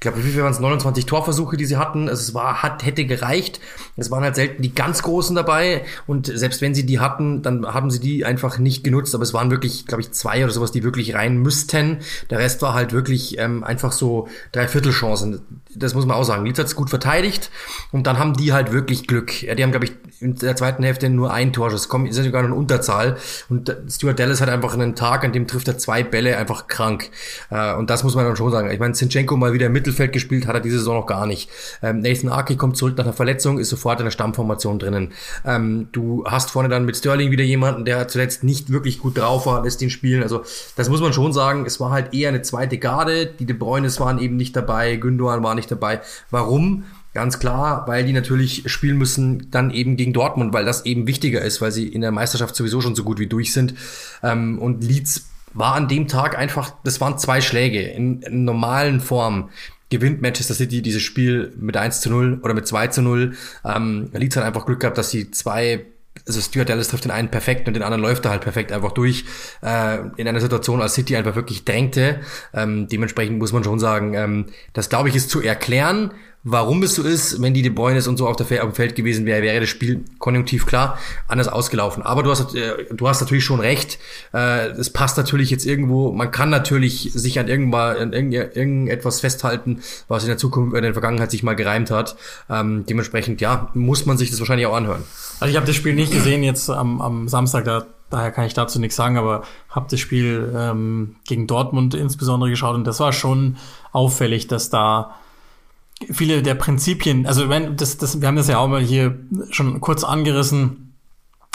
[0.00, 0.60] ich glaube, wie viel waren es?
[0.60, 2.08] 29 Torversuche, die sie hatten.
[2.08, 3.60] Es war, hat, hätte gereicht.
[3.98, 5.84] Es waren halt selten die ganz großen dabei.
[6.06, 9.14] Und selbst wenn sie die hatten, dann haben sie die einfach nicht genutzt.
[9.14, 11.98] Aber es waren wirklich, glaube ich, zwei oder sowas, die wirklich rein müssten.
[12.30, 15.42] Der Rest war halt wirklich ähm, einfach so Dreiviertelchancen.
[15.74, 16.46] Das muss man auch sagen.
[16.46, 17.50] Leeds hat es gut verteidigt.
[17.92, 19.42] Und dann haben die halt wirklich Glück.
[19.42, 21.70] Ja, die haben, glaube ich, in der zweiten Hälfte nur ein Tor.
[21.88, 23.18] Kommt, ist ja sogar eine Unterzahl.
[23.50, 27.10] Und Stuart Dallas hat einfach einen Tag, an dem trifft er zwei Bälle einfach krank.
[27.50, 28.70] Äh, und das muss man dann schon sagen.
[28.70, 31.50] Ich meine, Zinchenko mal wieder im Mittelfeld gespielt, hat er diese Saison noch gar nicht.
[31.82, 35.12] Ähm, Nathan Aki kommt zurück nach einer Verletzung, ist sofort in der Stammformation drinnen.
[35.44, 39.46] Ähm, du hast vorne dann mit Sterling wieder jemanden, der zuletzt nicht wirklich gut drauf
[39.46, 40.22] war, lässt ihn spielen.
[40.22, 40.42] Also
[40.76, 41.66] das muss man schon sagen.
[41.66, 43.26] Es war halt eher eine zweite Garde.
[43.26, 46.00] Die De Bruynes waren eben nicht dabei, Gündogan war nicht dabei.
[46.30, 46.84] Warum?
[47.12, 51.42] Ganz klar, weil die natürlich spielen müssen dann eben gegen Dortmund, weil das eben wichtiger
[51.42, 53.74] ist, weil sie in der Meisterschaft sowieso schon so gut wie durch sind.
[54.22, 59.00] Ähm, und Leeds war an dem Tag einfach, das waren zwei Schläge in, in normalen
[59.00, 59.50] Form
[59.90, 63.34] gewinnt Manchester City dieses Spiel mit 1 zu 0 oder mit 2 zu 0.
[63.64, 65.84] Ähm, Leeds hat einfach Glück gehabt, dass sie zwei
[66.26, 68.92] also Stuart Dallas trifft den einen perfekt und den anderen läuft er halt perfekt einfach
[68.92, 69.24] durch.
[69.62, 72.20] Äh, in einer Situation, als City einfach wirklich drängte.
[72.52, 76.12] Ähm, dementsprechend muss man schon sagen, ähm, das glaube ich ist zu erklären.
[76.42, 78.94] Warum es so ist, wenn die De Bruyne und so auf, der, auf dem Feld
[78.94, 82.02] gewesen wäre, wäre das Spiel konjunktiv klar anders ausgelaufen.
[82.02, 83.98] Aber du hast, äh, du hast natürlich schon recht.
[84.32, 86.12] Äh, es passt natürlich jetzt irgendwo.
[86.12, 90.94] Man kann natürlich sich an irgendwann an irgendetwas festhalten, was in der Zukunft, in der
[90.94, 92.16] Vergangenheit sich mal gereimt hat.
[92.48, 95.04] Ähm, dementsprechend, ja, muss man sich das wahrscheinlich auch anhören.
[95.40, 97.66] Also ich habe das Spiel nicht gesehen jetzt am, am Samstag.
[97.66, 102.50] Da daher kann ich dazu nichts sagen, aber habe das Spiel ähm, gegen Dortmund insbesondere
[102.50, 103.56] geschaut und das war schon
[103.92, 105.14] auffällig, dass da
[106.10, 109.18] viele der Prinzipien, also wenn das, das, wir haben das ja auch mal hier
[109.50, 110.90] schon kurz angerissen,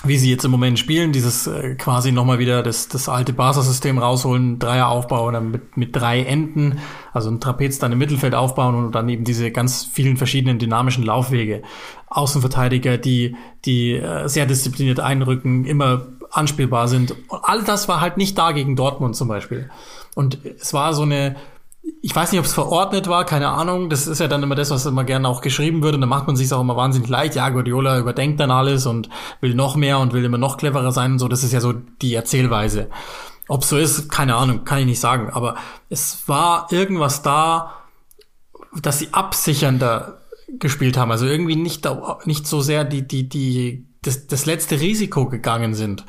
[0.04, 3.98] wie sie jetzt im Moment spielen, dieses äh, quasi nochmal wieder das, das alte Barca-System
[3.98, 6.80] rausholen, Dreieraufbau oder mit, mit drei Enden,
[7.14, 11.04] also ein Trapez dann im Mittelfeld aufbauen und dann eben diese ganz vielen verschiedenen dynamischen
[11.04, 11.64] Laufwege.
[12.08, 13.36] Außenverteidiger, die,
[13.66, 17.12] die äh, sehr diszipliniert einrücken, immer anspielbar sind.
[17.30, 19.70] Und all das war halt nicht da gegen Dortmund zum Beispiel.
[20.14, 21.36] Und es war so eine,
[22.06, 23.90] ich weiß nicht, ob es verordnet war, keine Ahnung.
[23.90, 25.96] Das ist ja dann immer das, was immer gerne auch geschrieben wird.
[25.96, 27.34] Und dann macht man sich auch immer wahnsinnig leicht.
[27.34, 29.10] Ja, Guardiola überdenkt dann alles und
[29.42, 31.28] will noch mehr und will immer noch cleverer sein und so.
[31.28, 32.92] Das ist ja so die Erzählweise.
[33.48, 35.32] Ob so ist, keine Ahnung, kann ich nicht sagen.
[35.32, 35.56] Aber
[35.90, 37.74] es war irgendwas da,
[38.80, 40.22] dass sie absichernder
[40.60, 41.10] gespielt haben.
[41.10, 41.90] Also irgendwie nicht,
[42.26, 46.06] nicht so sehr die, die, die, das, das letzte Risiko gegangen sind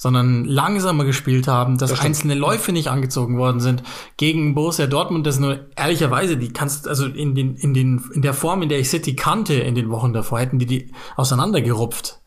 [0.00, 3.82] sondern langsamer gespielt haben, dass das einzelne Läufe nicht angezogen worden sind.
[4.16, 8.32] Gegen Borussia Dortmund, das nur ehrlicherweise, die kannst, also in den, in den, in der
[8.32, 12.18] Form, in der ich City kannte in den Wochen davor, hätten die die auseinandergerupft.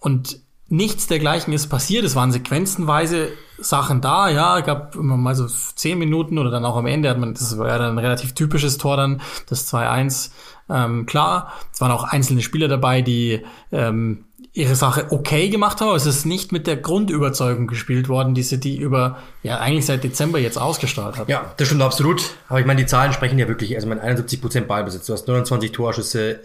[0.00, 2.06] Und nichts dergleichen ist passiert.
[2.06, 6.76] Es waren sequenzenweise Sachen da, ja, gab immer mal so zehn Minuten oder dann auch
[6.76, 10.30] am Ende hat man, das war ja dann ein relativ typisches Tor dann, das 2-1,
[10.70, 11.52] ähm, klar.
[11.70, 14.24] Es waren auch einzelne Spieler dabei, die ähm,
[14.54, 18.44] ihre Sache okay gemacht haben, aber es ist nicht mit der Grundüberzeugung gespielt worden, die
[18.44, 21.28] City über, ja, eigentlich seit Dezember jetzt ausgestrahlt hat.
[21.28, 22.22] Ja, das stimmt absolut.
[22.48, 25.26] Aber ich meine, die Zahlen sprechen ja wirklich, also mein 71 Prozent Ballbesitz, du hast
[25.26, 26.40] 29 Torschüsse,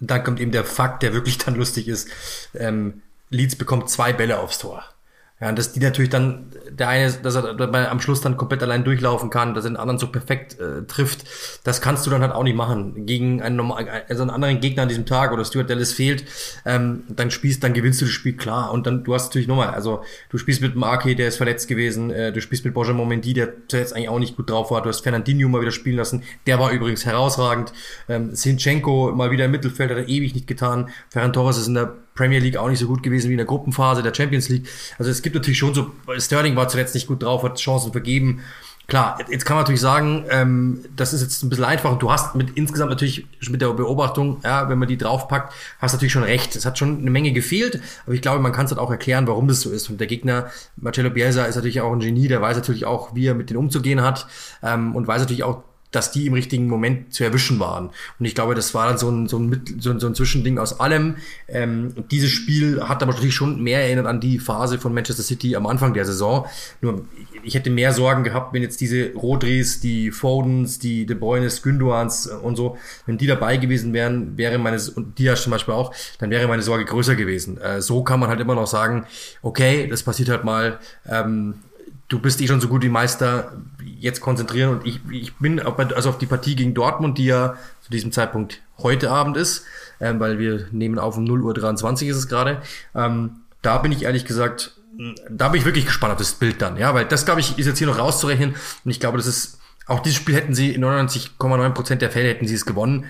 [0.00, 2.08] dann kommt eben der Fakt, der wirklich dann lustig ist,
[2.58, 4.82] ähm, Leeds bekommt zwei Bälle aufs Tor.
[5.44, 8.82] Ja, und dass die natürlich dann, der eine, dass er am Schluss dann komplett allein
[8.82, 11.26] durchlaufen kann, dass er den anderen so perfekt äh, trifft,
[11.64, 13.04] das kannst du dann halt auch nicht machen.
[13.04, 16.24] Gegen einen, normal, also einen anderen Gegner an diesem Tag oder Stuart Dallas fehlt,
[16.64, 18.72] ähm, dann spielst, dann gewinnst du das Spiel klar.
[18.72, 22.10] Und dann, du hast natürlich nochmal, also du spielst mit Marke, der ist verletzt gewesen,
[22.10, 24.88] äh, du spielst mit Borja Momenti, der jetzt eigentlich auch nicht gut drauf war, du
[24.88, 27.74] hast Fernandinho mal wieder spielen lassen, der war übrigens herausragend.
[28.08, 30.88] Ähm, Sinchenko mal wieder im Mittelfeld, hat er ewig nicht getan.
[31.10, 33.46] Ferran Torres ist in der Premier League auch nicht so gut gewesen wie in der
[33.46, 34.68] Gruppenphase der Champions League.
[34.98, 38.42] Also es gibt natürlich schon so, Sterling war zuletzt nicht gut drauf, hat Chancen vergeben.
[38.86, 42.12] Klar, jetzt kann man natürlich sagen, ähm, das ist jetzt ein bisschen einfach und du
[42.12, 46.22] hast mit insgesamt natürlich mit der Beobachtung, ja, wenn man die draufpackt, hast natürlich schon
[46.22, 46.54] recht.
[46.54, 49.26] Es hat schon eine Menge gefehlt, aber ich glaube, man kann es halt auch erklären,
[49.26, 49.88] warum das so ist.
[49.88, 53.26] Und der Gegner, Marcello Bielsa, ist natürlich auch ein Genie, der weiß natürlich auch, wie
[53.26, 54.26] er mit denen umzugehen hat
[54.62, 55.62] ähm, und weiß natürlich auch,
[55.94, 57.90] dass die im richtigen Moment zu erwischen waren.
[58.18, 60.58] Und ich glaube, das war dann so ein, so ein, so ein, so ein Zwischending
[60.58, 61.16] aus allem.
[61.48, 65.56] Ähm, dieses Spiel hat aber natürlich schon mehr erinnert an die Phase von Manchester City
[65.56, 66.46] am Anfang der Saison.
[66.80, 67.04] Nur
[67.44, 72.26] ich hätte mehr Sorgen gehabt, wenn jetzt diese Rodris, die Fodens, die De Bruynes, Gündoans
[72.26, 76.30] und so, wenn die dabei gewesen wären, wäre meine, und Diaz zum Beispiel auch, dann
[76.30, 77.60] wäre meine Sorge größer gewesen.
[77.60, 79.06] Äh, so kann man halt immer noch sagen,
[79.42, 81.54] okay, das passiert halt mal, ähm,
[82.08, 83.52] du bist eh schon so gut wie Meister,
[84.00, 87.56] jetzt konzentrieren und ich, ich bin auf, also auf die Partie gegen Dortmund, die ja
[87.80, 89.64] zu diesem Zeitpunkt heute Abend ist,
[90.00, 92.60] ähm, weil wir nehmen auf um 0.23 Uhr ist es gerade.
[92.94, 94.76] Ähm, da bin ich ehrlich gesagt,
[95.30, 97.66] da bin ich wirklich gespannt auf das Bild dann, ja, weil das glaube ich ist
[97.66, 100.84] jetzt hier noch rauszurechnen und ich glaube, das ist auch dieses Spiel hätten sie in
[100.84, 103.06] 99,9 Prozent der Fälle hätten sie es gewonnen.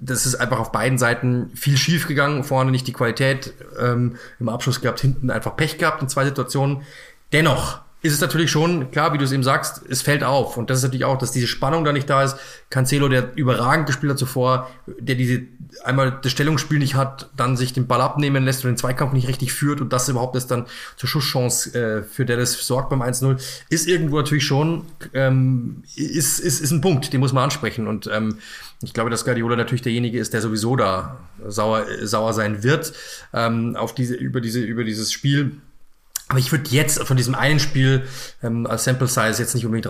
[0.00, 2.42] Das ist einfach auf beiden Seiten viel schief gegangen.
[2.42, 6.82] Vorne nicht die Qualität ähm, im Abschluss gehabt, hinten einfach Pech gehabt in zwei Situationen.
[7.32, 10.56] Dennoch ist es natürlich schon, klar, wie du es eben sagst, es fällt auf.
[10.56, 12.36] Und das ist natürlich auch, dass diese Spannung da nicht da ist.
[12.70, 15.42] Cancelo, der überragend gespielt hat zuvor, der diese
[15.84, 19.28] einmal das Stellungsspiel nicht hat, dann sich den Ball abnehmen lässt und den Zweikampf nicht
[19.28, 23.02] richtig führt und das überhaupt erst dann zur Schusschance äh, für der das sorgt beim
[23.02, 27.86] 1-0, ist irgendwo natürlich schon, ähm, ist, ist, ist ein Punkt, den muss man ansprechen.
[27.86, 28.38] Und ähm,
[28.82, 32.92] ich glaube, dass Guardiola natürlich derjenige ist, der sowieso da sauer, sauer sein wird
[33.32, 35.52] ähm, auf diese, über, diese, über dieses Spiel
[36.28, 38.04] aber ich würde jetzt von diesem einen Spiel
[38.42, 39.86] ähm, als Sample Size jetzt nicht unbedingt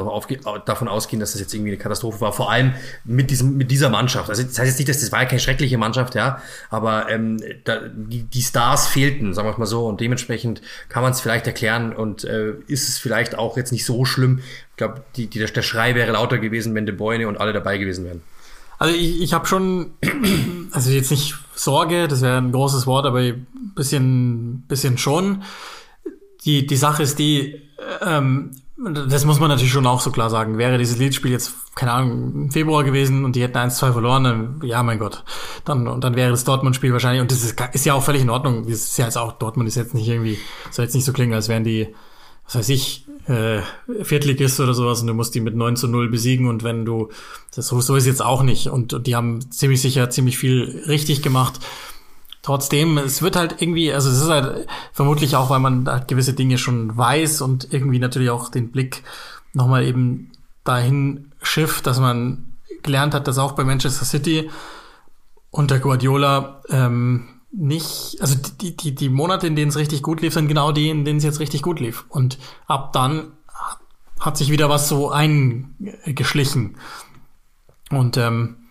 [0.67, 2.33] davon ausgehen, dass das jetzt irgendwie eine Katastrophe war.
[2.35, 2.75] Vor allem
[3.05, 4.29] mit diesem mit dieser Mannschaft.
[4.29, 7.41] Also das heißt jetzt nicht, dass das war ja keine schreckliche Mannschaft, ja, aber ähm,
[7.65, 10.61] da, die, die Stars fehlten, sagen wir mal so, und dementsprechend
[10.91, 14.41] kann man es vielleicht erklären und äh, ist es vielleicht auch jetzt nicht so schlimm.
[14.73, 17.79] Ich glaube, die, die, der Schrei wäre lauter gewesen, wenn De Bruyne und alle dabei
[17.79, 18.21] gewesen wären.
[18.79, 19.93] Also ich, ich habe schon,
[20.71, 23.23] also jetzt nicht Sorge, das wäre ein großes Wort, aber
[23.75, 25.43] bisschen, bisschen schon
[26.47, 27.61] die, die Sache ist die,
[28.01, 28.53] ähm,
[29.09, 30.59] das muss man natürlich schon auch so klar sagen.
[30.59, 34.61] Wäre dieses Leadspiel jetzt, keine Ahnung, im Februar gewesen und die hätten 1-2 verloren, dann,
[34.63, 35.25] ja, mein Gott.
[35.65, 38.31] Dann, und dann wäre das Dortmund-Spiel wahrscheinlich, und das ist, ist ja auch völlig in
[38.31, 38.63] Ordnung.
[38.63, 40.39] Das ist ja jetzt auch, Dortmund ist jetzt nicht irgendwie,
[40.71, 41.89] soll jetzt nicht so klingen, als wären die,
[42.45, 43.61] was weiß ich, äh,
[44.05, 47.09] Viertligist oder sowas und du musst die mit 9 zu 0 besiegen und wenn du,
[47.55, 48.69] das so ist jetzt auch nicht.
[48.69, 51.61] Und, und die haben ziemlich sicher ziemlich viel richtig gemacht
[52.47, 56.33] trotzdem, es wird halt irgendwie, also es ist halt vermutlich auch, weil man halt gewisse
[56.33, 59.03] Dinge schon weiß und irgendwie natürlich auch den Blick
[59.53, 60.31] nochmal eben
[60.63, 62.53] dahin schifft, dass man
[62.85, 64.49] gelernt hat, dass auch bei Manchester City
[65.51, 70.35] unter Guardiola ähm, nicht, also die, die, die Monate, in denen es richtig gut lief,
[70.35, 72.05] sind genau die, in denen es jetzt richtig gut lief.
[72.09, 72.39] Und
[72.69, 73.33] ab dann
[74.21, 76.77] hat sich wieder was so eingeschlichen.
[77.91, 78.66] Und ähm,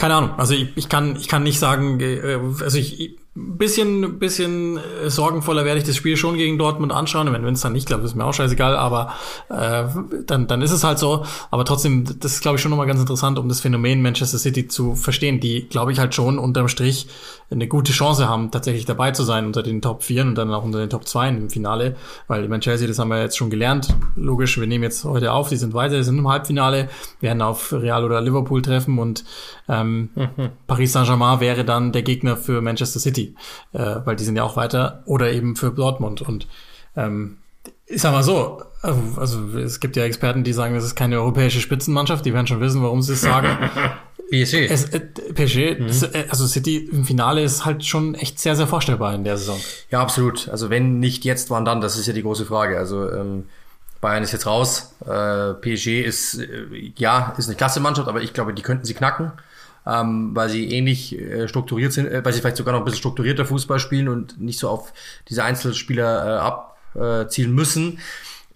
[0.00, 0.30] keine Ahnung.
[0.38, 5.66] Also ich, ich kann ich kann nicht sagen, äh, also ich bisschen, bisschen äh, sorgenvoller
[5.66, 7.30] werde ich das Spiel schon gegen Dortmund anschauen.
[7.30, 9.12] Wenn es dann nicht klappt, ist mir auch scheißegal, aber
[9.50, 9.84] äh,
[10.26, 11.26] dann, dann ist es halt so.
[11.50, 14.68] Aber trotzdem, das ist, glaube ich, schon nochmal ganz interessant, um das Phänomen Manchester City
[14.68, 17.06] zu verstehen, die, glaube ich, halt schon unterm Strich
[17.50, 20.62] eine gute Chance haben, tatsächlich dabei zu sein unter den Top 4 und dann auch
[20.62, 21.96] unter den Top 2 im Finale.
[22.28, 23.94] Weil ich meine, Chelsea, das haben wir jetzt schon gelernt.
[24.14, 26.88] Logisch, wir nehmen jetzt heute auf, die sind weiter, die sind im Halbfinale,
[27.20, 29.24] werden auf Real oder Liverpool treffen und
[29.68, 30.50] ähm, mhm.
[30.66, 33.34] Paris Saint-Germain wäre dann der Gegner für Manchester City,
[33.72, 36.22] äh, weil die sind ja auch weiter, oder eben für Dortmund.
[36.22, 36.46] Und
[36.96, 37.38] ähm,
[37.86, 41.16] ich sag mal so, also, also es gibt ja Experten, die sagen, das ist keine
[41.16, 43.48] europäische Spitzenmannschaft, die werden schon wissen, warum sie es sagen.
[44.30, 44.70] PSG.
[44.70, 45.88] Es, äh, PSG, mhm.
[46.12, 49.60] äh, also City im Finale ist halt schon echt sehr, sehr vorstellbar in der Saison.
[49.90, 50.48] Ja, absolut.
[50.48, 51.80] Also wenn nicht jetzt, wann dann?
[51.80, 52.78] Das ist ja die große Frage.
[52.78, 53.44] Also ähm,
[54.00, 54.94] Bayern ist jetzt raus.
[55.06, 58.94] Äh, PSG ist, äh, ja, ist eine klasse Mannschaft, aber ich glaube, die könnten sie
[58.94, 59.32] knacken.
[59.86, 63.00] Ähm, weil sie ähnlich äh, strukturiert sind, äh, weil sie vielleicht sogar noch ein bisschen
[63.00, 64.92] strukturierter Fußball spielen und nicht so auf
[65.28, 66.62] diese Einzelspieler
[66.94, 67.98] äh, abzielen müssen.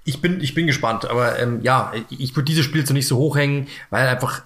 [0.04, 3.16] Ich bin, ich bin gespannt, aber ähm, ja, ich würde dieses Spiel so nicht so
[3.16, 4.42] hochhängen, weil einfach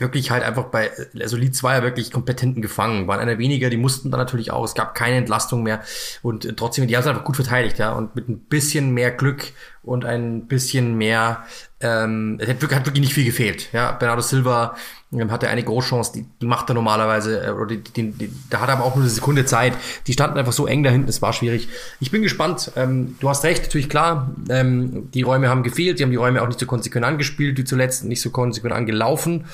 [0.00, 3.70] wirklich halt einfach bei, also Lead 2 ja wirklich komplett hinten gefangen, waren einer weniger,
[3.70, 5.82] die mussten dann natürlich auch, es gab keine Entlastung mehr
[6.22, 9.52] und trotzdem, die haben es einfach gut verteidigt, ja, und mit ein bisschen mehr Glück
[9.82, 11.44] und ein bisschen mehr,
[11.80, 14.76] ähm, es hat wirklich, hat wirklich nicht viel gefehlt, ja, Bernardo Silva
[15.12, 18.60] ähm, hatte eine Großchance, die, die macht er normalerweise, äh, oder die, die, die, da
[18.60, 19.72] hat er aber auch nur eine Sekunde Zeit.
[20.06, 21.68] Die standen einfach so eng da hinten, es war schwierig.
[21.98, 22.72] Ich bin gespannt.
[22.76, 26.42] Ähm, du hast recht, natürlich klar, ähm, die Räume haben gefehlt, die haben die Räume
[26.42, 29.46] auch nicht so konsequent angespielt, wie zuletzt nicht so konsequent angelaufen.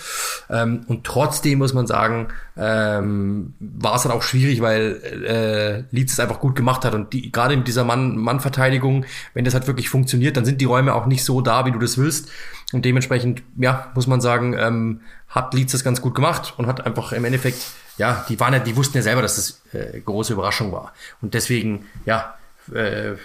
[0.50, 2.28] Ähm, und trotzdem muss man sagen,
[2.58, 6.94] ähm, war es dann auch schwierig, weil äh, Leeds es einfach gut gemacht hat.
[6.94, 9.04] Und die, gerade in dieser Mann-Mann-Verteidigung,
[9.34, 11.78] wenn das halt wirklich funktioniert, dann sind die Räume auch nicht so da, wie du
[11.78, 12.30] das willst.
[12.72, 16.84] Und dementsprechend, ja, muss man sagen, ähm, hat Leeds das ganz gut gemacht und hat
[16.86, 17.58] einfach im Endeffekt,
[17.98, 20.92] ja, die waren ja, die wussten ja selber, dass das äh, große Überraschung war.
[21.20, 22.34] Und deswegen, ja,
[22.74, 23.16] äh,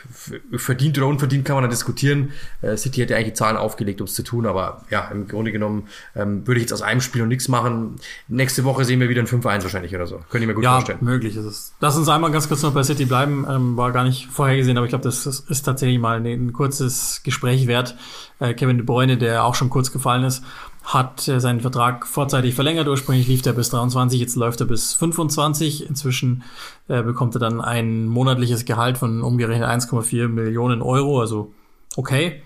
[0.58, 2.32] verdient oder unverdient kann man da diskutieren.
[2.62, 5.52] Äh, City hätte eigentlich die Zahlen aufgelegt, um es zu tun, aber ja, im Grunde
[5.52, 7.96] genommen ähm, würde ich jetzt aus einem Spiel und nichts machen.
[8.28, 10.18] Nächste Woche sehen wir wieder ein 5-1 wahrscheinlich oder so.
[10.30, 11.00] Könnte ich mir gut ja, vorstellen.
[11.02, 11.74] Ja, möglich ist es.
[11.80, 13.46] Lass uns einmal ganz kurz noch bei City bleiben.
[13.50, 16.54] Ähm, war gar nicht vorhergesehen, aber ich glaube, das, das, ist tatsächlich mal ein, ein
[16.54, 17.96] kurzes Gespräch wert.
[18.42, 20.44] Äh, Kevin De Bruyne, der auch schon kurz gefallen ist,
[20.84, 22.88] hat äh, seinen Vertrag vorzeitig verlängert.
[22.88, 25.88] Ursprünglich lief er bis 23, jetzt läuft er bis 25.
[25.88, 26.44] Inzwischen
[26.88, 31.54] äh, bekommt er dann ein monatliches Gehalt von umgerechnet 1,4 Millionen Euro, also
[31.96, 32.42] okay.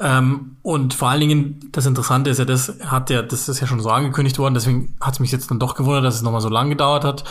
[0.00, 3.66] Ähm, und vor allen Dingen, das Interessante ist ja, das hat ja, das ist ja
[3.66, 6.40] schon so angekündigt worden, deswegen hat es mich jetzt dann doch gewundert, dass es nochmal
[6.40, 7.24] so lange gedauert hat.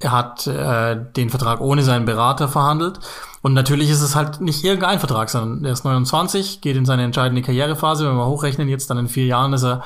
[0.00, 3.00] Er hat äh, den Vertrag ohne seinen Berater verhandelt.
[3.42, 7.04] Und natürlich ist es halt nicht irgendein Vertrag, sondern er ist 29, geht in seine
[7.04, 8.08] entscheidende Karrierephase.
[8.08, 9.84] Wenn wir hochrechnen, jetzt dann in vier Jahren ist er,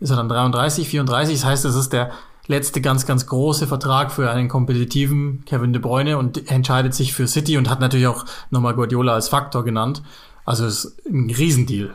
[0.00, 1.40] ist er dann 33, 34.
[1.40, 2.12] Das heißt, es ist der
[2.46, 7.26] letzte ganz, ganz große Vertrag für einen kompetitiven Kevin De Bruyne und entscheidet sich für
[7.26, 10.02] City und hat natürlich auch nochmal Guardiola als Faktor genannt.
[10.44, 11.94] Also es ist ein Riesendeal.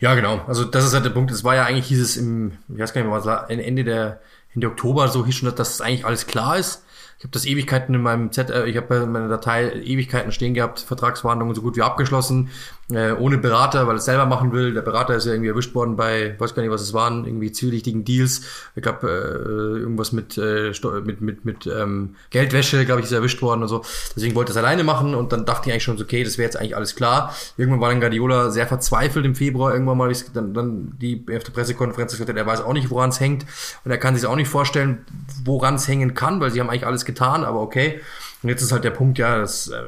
[0.00, 0.40] Ja, genau.
[0.46, 1.30] Also das ist halt der Punkt.
[1.30, 4.20] Es war ja eigentlich hieß es im, ich weiß gar nicht mehr, was Ende der
[4.54, 6.82] Ende Oktober so hieß schon, dass eigentlich alles klar ist.
[7.18, 10.54] Ich habe das Ewigkeiten in meinem Z, äh, ich habe in meiner Datei Ewigkeiten stehen
[10.54, 12.50] gehabt, Vertragsverhandlungen so gut wie abgeschlossen,
[12.92, 14.72] äh, ohne Berater, weil es selber machen will.
[14.72, 17.50] Der Berater ist ja irgendwie erwischt worden bei, weiß gar nicht, was es waren, irgendwie
[17.50, 18.42] zielrichtigen Deals.
[18.76, 20.72] Ich glaube, äh, irgendwas mit, äh,
[21.04, 23.82] mit, mit, mit ähm, Geldwäsche, glaube ich, ist erwischt worden und so.
[24.14, 26.38] Deswegen wollte er es alleine machen und dann dachte ich eigentlich schon, so, okay, das
[26.38, 27.34] wäre jetzt eigentlich alles klar.
[27.56, 31.52] Irgendwann war dann Guardiola sehr verzweifelt im Februar, irgendwann mal, dann, dann die auf der
[31.52, 33.46] Pressekonferenz gesagt hat, er weiß auch nicht, woran es hängt
[33.84, 35.04] und er kann sich auch nicht vorstellen,
[35.44, 38.00] woran es hängen kann, weil sie haben eigentlich alles getan, aber okay.
[38.42, 39.82] Und jetzt ist halt der Punkt, ja, dass äh,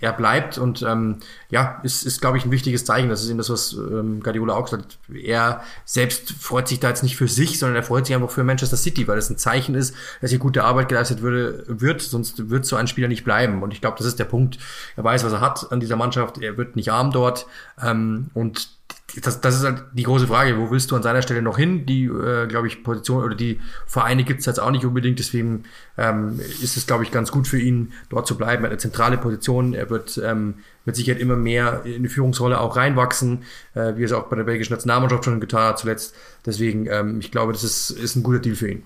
[0.00, 1.16] er bleibt und ähm,
[1.48, 3.08] ja, ist, ist glaube ich, ein wichtiges Zeichen.
[3.08, 5.16] Das ist eben das, was ähm, Guardiola auch gesagt hat.
[5.16, 8.44] Er selbst freut sich da jetzt nicht für sich, sondern er freut sich einfach für
[8.44, 12.50] Manchester City, weil es ein Zeichen ist, dass hier gute Arbeit geleistet würde, wird, sonst
[12.50, 13.62] wird so ein Spieler nicht bleiben.
[13.62, 14.58] Und ich glaube, das ist der Punkt.
[14.96, 16.38] Er weiß, was er hat an dieser Mannschaft.
[16.38, 17.46] Er wird nicht arm dort
[17.82, 18.75] ähm, und
[19.22, 21.86] das, das ist halt die große Frage, wo willst du an seiner Stelle noch hin?
[21.86, 25.64] Die, äh, glaube ich, Position oder die Vereine gibt es jetzt auch nicht unbedingt, deswegen
[25.96, 28.64] ähm, ist es, glaube ich, ganz gut für ihn, dort zu bleiben.
[28.64, 32.60] Er hat eine zentrale Position, er wird ähm, mit Sicherheit immer mehr in die Führungsrolle
[32.60, 33.44] auch reinwachsen,
[33.74, 36.14] äh, wie er es auch bei der belgischen Nationalmannschaft schon getan hat zuletzt.
[36.44, 38.84] Deswegen, ähm, ich glaube, das ist, ist ein guter Deal für ihn.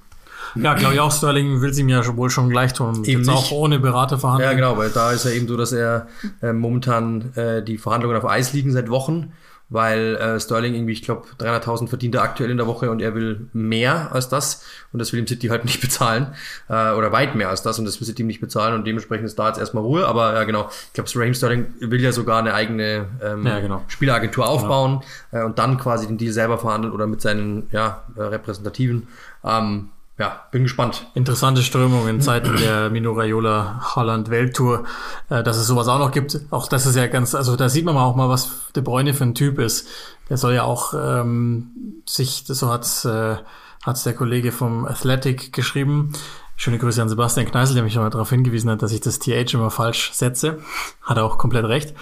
[0.54, 3.04] Ja, glaube ich auch, Sterling will sie mir ja wohl schon gleich tun.
[3.04, 4.50] Eben auch ohne Berater verhandeln.
[4.50, 6.08] Ja, genau, weil da ist ja eben so, dass er
[6.42, 9.32] äh, momentan äh, die Verhandlungen auf Eis liegen seit Wochen
[9.70, 13.14] weil äh, Sterling irgendwie, ich glaube, 300.000 verdient er aktuell in der Woche und er
[13.14, 16.34] will mehr als das und das will ihm City halt nicht bezahlen
[16.68, 19.26] äh, oder weit mehr als das und das will City ihm nicht bezahlen und dementsprechend
[19.26, 22.40] ist da jetzt erstmal Ruhe, aber ja genau, ich glaube, Raheem Sterling will ja sogar
[22.40, 23.82] eine eigene ähm, ja, genau.
[23.88, 25.44] Spieleragentur aufbauen genau.
[25.44, 29.06] äh, und dann quasi den Deal selber verhandeln oder mit seinen ja, äh, Repräsentativen.
[29.44, 29.90] Ähm,
[30.20, 31.06] ja, bin gespannt.
[31.14, 34.84] Interessante Strömung in Zeiten der Mino Raiola Holland Welttour,
[35.30, 36.38] äh, dass es sowas auch noch gibt.
[36.50, 39.24] Auch das ist ja ganz, also da sieht man auch mal, was De Bruyne für
[39.24, 39.88] ein Typ ist.
[40.28, 43.36] Der soll ja auch ähm, sich, so hat's, äh,
[43.82, 46.12] hat's der Kollege vom Athletic geschrieben.
[46.54, 49.20] Schöne Grüße an Sebastian Kneißl, der mich schon mal darauf hingewiesen hat, dass ich das
[49.20, 50.58] TH immer falsch setze.
[51.00, 51.94] Hat er auch komplett recht.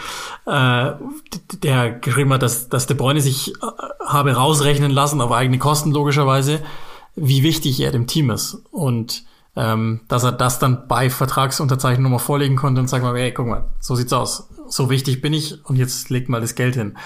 [0.44, 0.92] Äh,
[1.62, 3.66] der geschrieben hat, dass, dass De Bruyne sich äh,
[4.04, 6.60] habe rausrechnen lassen, auf eigene Kosten logischerweise,
[7.14, 8.62] wie wichtig er dem Team ist.
[8.70, 9.24] Und
[9.56, 13.46] ähm, dass er das dann bei Vertragsunterzeichnung nochmal vorlegen konnte und sagen mal, ey, guck
[13.46, 14.48] mal, so sieht's aus.
[14.68, 16.96] So wichtig bin ich und jetzt legt mal das Geld hin.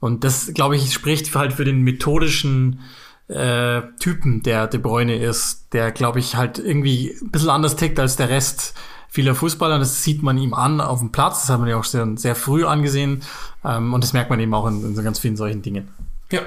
[0.00, 2.80] Und das, glaube ich, spricht halt für den methodischen
[3.28, 8.00] äh, Typen, der De Bruyne ist, der, glaube ich, halt irgendwie ein bisschen anders tickt
[8.00, 8.74] als der Rest
[9.08, 9.78] vieler Fußballer.
[9.78, 11.42] Das sieht man ihm an auf dem Platz.
[11.42, 13.22] Das hat man ja auch sehr, sehr früh angesehen.
[13.64, 15.88] Ähm, und das merkt man eben auch in, in so ganz vielen solchen Dingen.
[16.30, 16.42] Ja,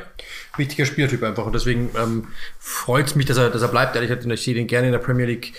[0.58, 1.46] wichtiger Spielertyp einfach.
[1.46, 2.28] Und deswegen ähm,
[2.60, 3.96] freut es mich, dass er, dass er bleibt.
[3.96, 5.54] Ehrlich gesagt, ich sehe den gerne in der Premier League.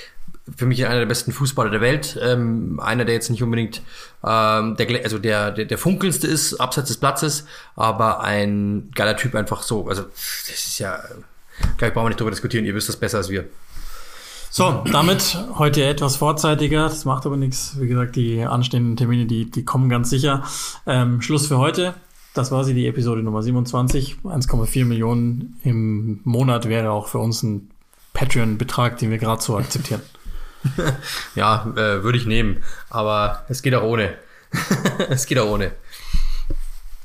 [0.56, 2.18] Für mich einer der besten Fußballer der Welt.
[2.22, 3.82] Ähm, einer, der jetzt nicht unbedingt
[4.22, 7.46] ähm, der, also der, der, der funkelndste ist, abseits des Platzes,
[7.76, 9.88] aber ein geiler Typ einfach so.
[9.88, 11.02] Also, das ist ja,
[11.78, 13.46] gleich brauchen wir nicht drüber diskutieren, ihr wisst das besser als wir.
[14.50, 16.84] So, damit heute etwas vorzeitiger.
[16.84, 17.74] Das macht aber nichts.
[17.80, 20.44] Wie gesagt, die anstehenden Termine, die, die kommen ganz sicher.
[20.86, 21.94] Ähm, Schluss für heute.
[22.34, 24.16] Das war sie, die Episode Nummer 27.
[24.24, 27.70] 1,4 Millionen im Monat wäre auch für uns ein
[28.12, 30.02] Patreon-Betrag, den wir gerade so akzeptieren.
[31.36, 32.64] ja, äh, würde ich nehmen.
[32.90, 34.14] Aber es geht auch ohne.
[35.10, 35.72] es geht auch ohne.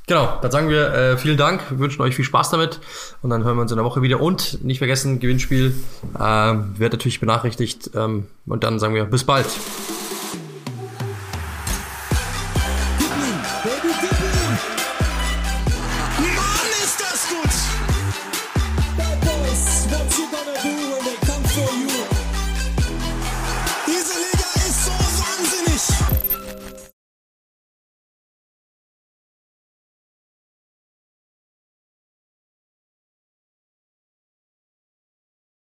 [0.08, 2.80] Genau, dann sagen wir äh, vielen Dank, wünschen euch viel Spaß damit
[3.22, 4.20] und dann hören wir uns in der Woche wieder.
[4.20, 5.76] Und nicht vergessen, Gewinnspiel
[6.16, 9.46] äh, wird natürlich benachrichtigt ähm, und dann sagen wir bis bald.